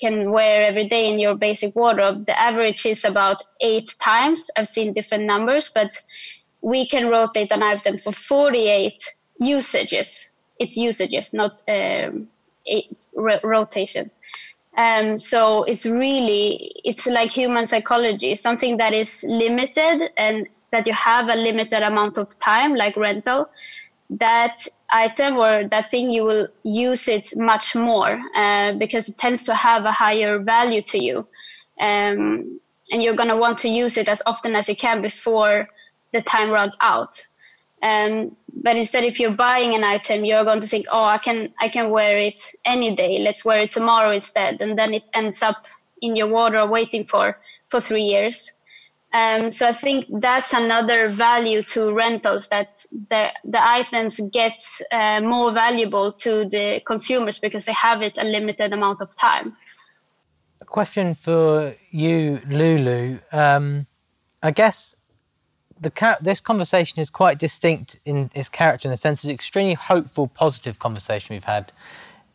can 0.00 0.32
wear 0.32 0.64
every 0.64 0.88
day 0.88 1.08
in 1.10 1.18
your 1.18 1.34
basic 1.34 1.74
wardrobe, 1.76 2.26
the 2.26 2.38
average 2.38 2.84
is 2.84 3.04
about 3.04 3.42
eight 3.60 3.94
times. 4.00 4.50
I've 4.56 4.68
seen 4.68 4.92
different 4.92 5.24
numbers, 5.24 5.70
but 5.72 5.92
we 6.60 6.86
can 6.86 7.08
rotate 7.08 7.52
an 7.52 7.62
item 7.62 7.98
for 7.98 8.12
48 8.12 9.00
usages. 9.38 10.30
It's 10.58 10.76
usages, 10.76 11.32
not 11.32 11.62
um, 11.68 12.28
rotation. 13.14 14.10
Um, 14.76 15.16
so 15.16 15.62
it's 15.64 15.86
really 15.86 16.72
it's 16.84 17.06
like 17.06 17.30
human 17.30 17.64
psychology, 17.66 18.34
something 18.34 18.76
that 18.78 18.92
is 18.92 19.24
limited 19.28 20.10
and 20.16 20.48
that 20.72 20.86
you 20.88 20.92
have 20.92 21.28
a 21.28 21.36
limited 21.36 21.82
amount 21.82 22.18
of 22.18 22.36
time, 22.40 22.74
like 22.74 22.96
rental 22.96 23.48
that 24.10 24.66
item 24.90 25.36
or 25.36 25.66
that 25.68 25.90
thing 25.90 26.10
you 26.10 26.24
will 26.24 26.48
use 26.62 27.08
it 27.08 27.36
much 27.36 27.74
more 27.74 28.20
uh, 28.36 28.72
because 28.74 29.08
it 29.08 29.18
tends 29.18 29.44
to 29.44 29.54
have 29.54 29.84
a 29.84 29.92
higher 29.92 30.38
value 30.38 30.82
to 30.82 31.02
you. 31.02 31.26
Um, 31.80 32.60
and 32.90 33.02
you're 33.02 33.16
going 33.16 33.30
to 33.30 33.36
want 33.36 33.58
to 33.58 33.68
use 33.68 33.96
it 33.96 34.08
as 34.08 34.22
often 34.26 34.54
as 34.54 34.68
you 34.68 34.76
can 34.76 35.02
before 35.02 35.68
the 36.12 36.22
time 36.22 36.50
runs 36.50 36.76
out. 36.80 37.26
Um, 37.82 38.36
but 38.62 38.76
instead 38.76 39.04
if 39.04 39.18
you're 39.18 39.32
buying 39.32 39.74
an 39.74 39.84
item 39.84 40.24
you're 40.24 40.44
going 40.44 40.60
to 40.62 40.66
think 40.66 40.86
oh 40.90 41.04
i 41.04 41.18
can 41.18 41.52
i 41.60 41.68
can 41.68 41.90
wear 41.90 42.18
it 42.18 42.40
any 42.64 42.94
day. 42.94 43.18
Let's 43.18 43.44
wear 43.44 43.60
it 43.60 43.72
tomorrow 43.72 44.10
instead. 44.10 44.62
And 44.62 44.78
then 44.78 44.94
it 44.94 45.04
ends 45.12 45.42
up 45.42 45.64
in 46.00 46.16
your 46.16 46.28
wardrobe 46.28 46.70
waiting 46.70 47.04
for 47.04 47.38
for 47.68 47.80
three 47.80 48.04
years 48.04 48.53
um, 49.14 49.52
so 49.52 49.68
I 49.68 49.72
think 49.72 50.06
that's 50.10 50.52
another 50.52 51.08
value 51.08 51.62
to 51.74 51.92
rentals 51.92 52.48
that 52.48 52.84
the, 53.10 53.30
the 53.44 53.64
items 53.64 54.20
get 54.32 54.60
uh, 54.90 55.20
more 55.20 55.52
valuable 55.52 56.10
to 56.10 56.44
the 56.48 56.82
consumers 56.84 57.38
because 57.38 57.64
they 57.64 57.72
have 57.74 58.02
it 58.02 58.18
a 58.18 58.24
limited 58.24 58.72
amount 58.72 59.00
of 59.00 59.16
time. 59.16 59.56
A 60.60 60.64
question 60.64 61.14
for 61.14 61.76
you, 61.92 62.40
Lulu. 62.48 63.20
Um, 63.30 63.86
I 64.42 64.50
guess 64.50 64.96
the 65.80 66.16
this 66.20 66.40
conversation 66.40 66.98
is 66.98 67.08
quite 67.08 67.38
distinct 67.38 68.00
in 68.04 68.32
its 68.34 68.48
character 68.48 68.88
in 68.88 68.90
the 68.90 68.96
sense 68.96 69.20
it's 69.20 69.26
an 69.26 69.30
extremely 69.30 69.74
hopeful, 69.74 70.26
positive 70.26 70.80
conversation 70.80 71.34
we've 71.34 71.44
had 71.44 71.72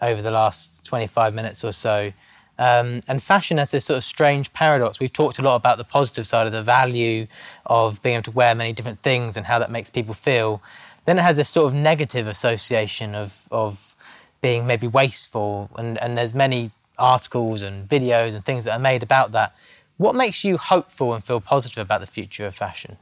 over 0.02 0.22
the 0.22 0.32
last 0.32 0.86
25 0.86 1.34
minutes 1.34 1.62
or 1.62 1.74
so. 1.74 2.14
Um, 2.60 3.02
and 3.08 3.24
fashion 3.24 3.58
has 3.58 3.72
this 3.72 3.86
sort 3.86 3.98
of 3.98 4.04
strange 4.04 4.52
paradox. 4.52 5.00
We've 5.00 5.14
talked 5.14 5.40
a 5.40 5.42
lot 5.42 5.56
about 5.56 5.78
the 5.78 5.86
positive 5.86 6.28
side 6.28 6.46
of 6.46 6.52
the 6.52 6.62
value 6.62 7.28
of 7.66 8.02
being 8.04 8.16
able 8.16 8.24
to 8.24 8.32
wear 8.32 8.54
many 8.54 8.74
different 8.74 9.02
things 9.02 9.38
and 9.38 9.46
how 9.46 9.60
that 9.60 9.72
makes 9.72 9.90
people 9.90 10.14
feel. 10.14 10.62
Then 11.06 11.18
it 11.18 11.22
has 11.22 11.38
this 11.38 11.48
sort 11.48 11.68
of 11.68 11.74
negative 11.74 12.28
association 12.28 13.16
of, 13.16 13.48
of 13.50 13.96
being 14.42 14.68
maybe 14.68 14.88
wasteful. 14.88 15.70
And, 15.78 15.98
and 16.00 16.18
there's 16.18 16.34
many 16.34 16.72
articles 16.98 17.62
and 17.62 17.88
videos 17.88 18.36
and 18.36 18.44
things 18.44 18.66
that 18.66 18.74
are 18.74 18.80
made 18.80 19.04
about 19.04 19.32
that. 19.32 19.56
What 19.96 20.14
makes 20.14 20.44
you 20.44 20.58
hopeful 20.58 21.14
and 21.14 21.24
feel 21.24 21.40
positive 21.40 21.82
about 21.82 22.02
the 22.02 22.08
future 22.08 22.46
of 22.46 22.54
fashion? 22.54 22.98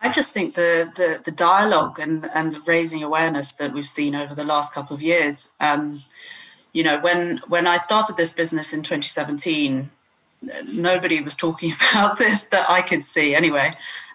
I 0.00 0.10
just 0.10 0.32
think 0.32 0.54
the, 0.54 0.90
the, 0.96 1.20
the 1.22 1.30
dialogue 1.30 1.98
and, 1.98 2.30
and 2.32 2.52
the 2.52 2.60
raising 2.66 3.02
awareness 3.02 3.52
that 3.52 3.74
we've 3.74 3.86
seen 3.86 4.14
over 4.14 4.34
the 4.34 4.44
last 4.44 4.72
couple 4.72 4.96
of 4.96 5.02
years. 5.02 5.50
Um, 5.60 6.00
you 6.72 6.82
know 6.82 7.00
when 7.00 7.38
when 7.48 7.66
i 7.66 7.76
started 7.76 8.16
this 8.16 8.32
business 8.32 8.72
in 8.72 8.82
2017 8.82 9.90
nobody 10.72 11.20
was 11.20 11.36
talking 11.36 11.72
about 11.92 12.18
this 12.18 12.44
that 12.44 12.68
i 12.70 12.82
could 12.82 13.04
see 13.04 13.34
anyway. 13.34 13.72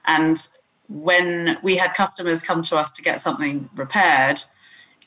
And 0.08 0.48
when 0.88 1.58
we 1.64 1.78
had 1.78 1.96
customers 1.96 2.44
come 2.44 2.62
to 2.64 2.78
us 2.78 2.92
to 2.92 3.02
get 3.02 3.20
something 3.20 3.70
repaired 3.76 4.44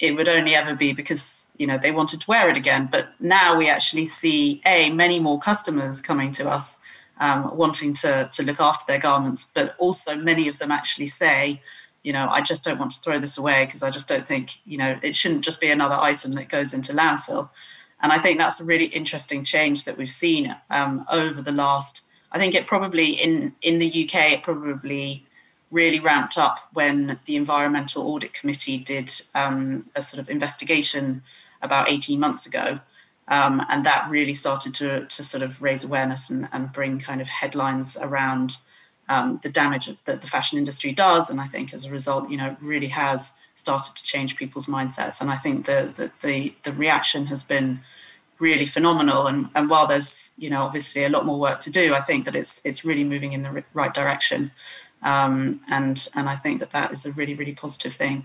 it 0.00 0.14
would 0.14 0.28
only 0.28 0.54
ever 0.54 0.74
be 0.74 0.92
because 0.92 1.48
you 1.56 1.66
know 1.66 1.76
they 1.76 1.90
wanted 1.90 2.20
to 2.20 2.26
wear 2.28 2.48
it 2.48 2.56
again. 2.56 2.88
But 2.90 3.08
now 3.20 3.56
we 3.56 3.68
actually 3.68 4.04
see 4.04 4.60
a 4.64 4.90
many 4.90 5.18
more 5.18 5.40
customers 5.40 6.00
coming 6.00 6.30
to 6.32 6.48
us 6.48 6.78
um, 7.20 7.56
wanting 7.56 7.92
to 7.94 8.28
to 8.32 8.42
look 8.42 8.60
after 8.60 8.84
their 8.86 8.98
garments 8.98 9.44
but 9.52 9.74
also 9.78 10.14
many 10.14 10.48
of 10.48 10.58
them 10.58 10.70
actually 10.70 11.08
say 11.08 11.60
you 12.08 12.14
know, 12.14 12.26
I 12.30 12.40
just 12.40 12.64
don't 12.64 12.78
want 12.78 12.92
to 12.92 13.00
throw 13.02 13.18
this 13.18 13.36
away 13.36 13.66
because 13.66 13.82
I 13.82 13.90
just 13.90 14.08
don't 14.08 14.26
think, 14.26 14.60
you 14.64 14.78
know, 14.78 14.98
it 15.02 15.14
shouldn't 15.14 15.44
just 15.44 15.60
be 15.60 15.70
another 15.70 15.96
item 15.96 16.32
that 16.32 16.48
goes 16.48 16.72
into 16.72 16.94
landfill. 16.94 17.50
And 18.00 18.12
I 18.12 18.18
think 18.18 18.38
that's 18.38 18.60
a 18.60 18.64
really 18.64 18.86
interesting 18.86 19.44
change 19.44 19.84
that 19.84 19.98
we've 19.98 20.08
seen 20.08 20.56
um, 20.70 21.04
over 21.12 21.42
the 21.42 21.52
last. 21.52 22.00
I 22.32 22.38
think 22.38 22.54
it 22.54 22.66
probably 22.66 23.10
in 23.10 23.54
in 23.60 23.78
the 23.78 23.88
UK 24.04 24.14
it 24.32 24.42
probably 24.42 25.26
really 25.70 26.00
ramped 26.00 26.38
up 26.38 26.70
when 26.72 27.20
the 27.26 27.36
Environmental 27.36 28.04
Audit 28.10 28.32
Committee 28.32 28.78
did 28.78 29.12
um, 29.34 29.84
a 29.94 30.00
sort 30.00 30.18
of 30.18 30.30
investigation 30.30 31.20
about 31.60 31.90
18 31.90 32.18
months 32.18 32.46
ago. 32.46 32.80
Um, 33.36 33.62
and 33.68 33.84
that 33.84 34.08
really 34.08 34.32
started 34.32 34.72
to, 34.76 35.04
to 35.04 35.22
sort 35.22 35.42
of 35.42 35.60
raise 35.60 35.84
awareness 35.84 36.30
and, 36.30 36.48
and 36.52 36.72
bring 36.72 37.00
kind 37.00 37.20
of 37.20 37.28
headlines 37.28 37.98
around 38.00 38.56
um, 39.08 39.40
the 39.42 39.48
damage 39.48 39.90
that 40.04 40.20
the 40.20 40.26
fashion 40.26 40.58
industry 40.58 40.92
does. 40.92 41.30
And 41.30 41.40
I 41.40 41.46
think 41.46 41.72
as 41.72 41.84
a 41.84 41.90
result, 41.90 42.30
you 42.30 42.36
know, 42.36 42.56
really 42.60 42.88
has 42.88 43.32
started 43.54 43.96
to 43.96 44.04
change 44.04 44.36
people's 44.36 44.66
mindsets. 44.66 45.20
And 45.20 45.30
I 45.30 45.36
think 45.36 45.66
the 45.66 45.92
the 45.94 46.10
the, 46.26 46.54
the 46.62 46.72
reaction 46.72 47.26
has 47.26 47.42
been 47.42 47.80
really 48.38 48.66
phenomenal. 48.66 49.26
And, 49.26 49.48
and 49.54 49.68
while 49.68 49.86
there's 49.86 50.30
you 50.36 50.50
know 50.50 50.62
obviously 50.62 51.04
a 51.04 51.08
lot 51.08 51.26
more 51.26 51.38
work 51.38 51.60
to 51.60 51.70
do, 51.70 51.94
I 51.94 52.00
think 52.00 52.24
that 52.24 52.36
it's 52.36 52.60
it's 52.64 52.84
really 52.84 53.04
moving 53.04 53.32
in 53.32 53.42
the 53.42 53.64
right 53.72 53.94
direction. 53.94 54.52
Um, 55.02 55.60
and 55.68 56.08
and 56.14 56.28
I 56.28 56.36
think 56.36 56.60
that 56.60 56.70
that 56.72 56.92
is 56.92 57.06
a 57.06 57.12
really 57.12 57.34
really 57.34 57.54
positive 57.54 57.94
thing. 57.94 58.24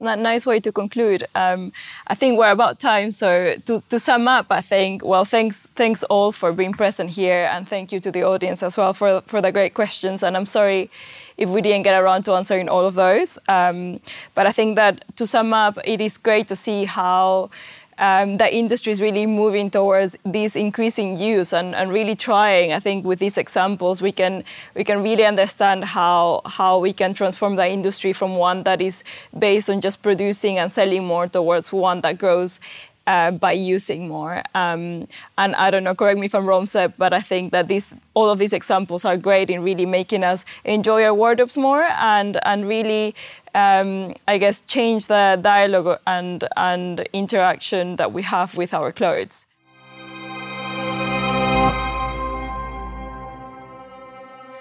Nice 0.00 0.46
way 0.46 0.60
to 0.60 0.72
conclude. 0.72 1.24
Um, 1.34 1.72
I 2.06 2.14
think 2.14 2.38
we're 2.38 2.50
about 2.50 2.78
time. 2.78 3.10
So 3.10 3.54
to, 3.66 3.82
to 3.88 3.98
sum 3.98 4.28
up, 4.28 4.46
I 4.50 4.60
think 4.60 5.04
well, 5.04 5.24
thanks 5.24 5.66
thanks 5.74 6.02
all 6.04 6.32
for 6.32 6.52
being 6.52 6.72
present 6.72 7.10
here, 7.10 7.48
and 7.52 7.68
thank 7.68 7.92
you 7.92 8.00
to 8.00 8.10
the 8.10 8.22
audience 8.22 8.62
as 8.62 8.76
well 8.76 8.92
for 8.92 9.22
for 9.26 9.40
the 9.40 9.52
great 9.52 9.74
questions. 9.74 10.22
And 10.22 10.36
I'm 10.36 10.46
sorry 10.46 10.90
if 11.36 11.48
we 11.48 11.60
didn't 11.60 11.82
get 11.82 12.00
around 12.00 12.24
to 12.24 12.32
answering 12.32 12.68
all 12.68 12.84
of 12.86 12.94
those. 12.94 13.38
Um, 13.48 14.00
but 14.34 14.46
I 14.46 14.52
think 14.52 14.76
that 14.76 15.04
to 15.16 15.26
sum 15.26 15.52
up, 15.52 15.78
it 15.84 16.00
is 16.00 16.18
great 16.18 16.48
to 16.48 16.56
see 16.56 16.84
how 16.84 17.50
um, 17.98 18.38
the 18.38 18.52
industry 18.52 18.92
is 18.92 19.00
really 19.00 19.26
moving 19.26 19.70
towards 19.70 20.16
this 20.24 20.56
increasing 20.56 21.16
use 21.16 21.52
and, 21.52 21.74
and, 21.74 21.92
really 21.92 22.16
trying. 22.16 22.72
I 22.72 22.80
think 22.80 23.04
with 23.04 23.18
these 23.18 23.38
examples, 23.38 24.02
we 24.02 24.12
can 24.12 24.44
we 24.74 24.84
can 24.84 25.02
really 25.02 25.24
understand 25.24 25.84
how 25.84 26.42
how 26.44 26.78
we 26.78 26.92
can 26.92 27.14
transform 27.14 27.56
the 27.56 27.68
industry 27.68 28.12
from 28.12 28.36
one 28.36 28.64
that 28.64 28.80
is 28.80 29.04
based 29.38 29.70
on 29.70 29.80
just 29.80 30.02
producing 30.02 30.58
and 30.58 30.70
selling 30.72 31.04
more 31.04 31.28
towards 31.28 31.72
one 31.72 32.00
that 32.02 32.18
grows. 32.18 32.60
Uh, 33.06 33.30
by 33.30 33.52
using 33.52 34.08
more, 34.08 34.42
um, 34.54 35.06
and 35.36 35.54
I 35.56 35.70
don't 35.70 35.84
know. 35.84 35.94
Correct 35.94 36.18
me 36.18 36.24
if 36.24 36.34
I'm 36.34 36.46
wrong, 36.46 36.64
Seb, 36.64 36.94
but 36.96 37.12
I 37.12 37.20
think 37.20 37.52
that 37.52 37.68
these 37.68 37.94
all 38.14 38.30
of 38.30 38.38
these 38.38 38.54
examples 38.54 39.04
are 39.04 39.18
great 39.18 39.50
in 39.50 39.62
really 39.62 39.84
making 39.84 40.24
us 40.24 40.46
enjoy 40.64 41.04
our 41.04 41.12
wardrobes 41.12 41.58
more 41.58 41.82
and 41.82 42.40
and 42.46 42.66
really 42.66 43.14
um, 43.54 44.14
I 44.26 44.38
guess, 44.38 44.60
change 44.60 45.06
the 45.06 45.38
dialogue 45.40 46.00
and, 46.06 46.44
and 46.56 47.00
interaction 47.12 47.96
that 47.96 48.12
we 48.12 48.22
have 48.22 48.56
with 48.56 48.74
our 48.74 48.92
clothes. 48.92 49.46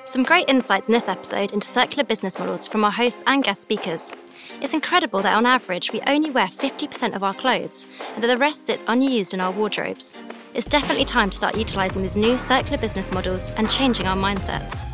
Some 0.06 0.24
great 0.24 0.48
insights 0.48 0.88
in 0.88 0.94
this 0.94 1.10
episode 1.10 1.54
into 1.54 1.66
circular 1.66 2.04
business 2.04 2.38
models 2.38 2.68
from 2.68 2.84
our 2.84 2.92
hosts 2.92 3.24
and 3.26 3.44
guest 3.44 3.64
speakers. 3.64 4.14
It's 4.62 4.74
incredible 4.74 5.24
that 5.24 5.36
on 5.36 5.48
average 5.48 5.92
we 5.92 6.02
only 6.02 6.30
wear 6.30 6.46
50% 6.46 7.16
of 7.16 7.24
our 7.24 7.34
clothes 7.34 7.88
and 8.14 8.24
that 8.24 8.28
the 8.28 8.38
rest 8.38 8.68
sits 8.68 8.84
unused 8.86 9.34
in 9.34 9.40
our 9.40 9.52
wardrobes. 9.52 10.14
It's 10.54 10.68
definitely 10.68 11.06
time 11.06 11.32
to 11.32 11.38
start 11.38 11.58
utilising 11.58 12.04
these 12.04 12.16
new 12.16 12.38
circular 12.38 12.78
business 12.78 13.12
models 13.12 13.50
and 13.52 13.68
changing 13.72 14.06
our 14.06 14.16
mindsets. 14.16 14.88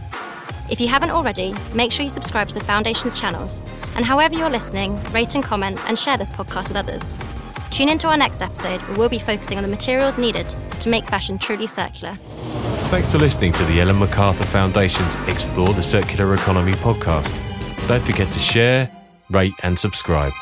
If 0.69 0.79
you 0.79 0.87
haven't 0.87 1.09
already, 1.09 1.55
make 1.73 1.91
sure 1.91 2.03
you 2.03 2.11
subscribe 2.11 2.47
to 2.49 2.53
the 2.53 2.63
Foundation's 2.63 3.19
channels. 3.19 3.63
And 3.95 4.05
however 4.05 4.35
you're 4.35 4.51
listening, 4.51 5.01
rate 5.11 5.33
and 5.33 5.43
comment 5.43 5.79
and 5.85 5.97
share 5.97 6.15
this 6.15 6.29
podcast 6.29 6.67
with 6.67 6.77
others. 6.77 7.17
Tune 7.71 7.89
into 7.89 8.07
our 8.07 8.17
next 8.17 8.41
episode 8.41 8.79
where 8.81 8.97
we'll 8.99 9.09
be 9.09 9.19
focusing 9.19 9.57
on 9.57 9.63
the 9.63 9.69
materials 9.69 10.17
needed 10.17 10.47
to 10.79 10.89
make 10.89 11.05
fashion 11.05 11.39
truly 11.39 11.65
circular. 11.65 12.15
Thanks 12.89 13.11
for 13.11 13.17
listening 13.17 13.53
to 13.53 13.63
the 13.65 13.81
Ellen 13.81 13.97
MacArthur 13.97 14.45
Foundation's 14.45 15.15
Explore 15.27 15.73
the 15.73 15.83
Circular 15.83 16.33
Economy 16.35 16.73
podcast. 16.73 17.35
Don't 17.87 18.01
forget 18.01 18.31
to 18.31 18.39
share, 18.39 18.91
rate, 19.29 19.53
and 19.63 19.77
subscribe. 19.77 20.33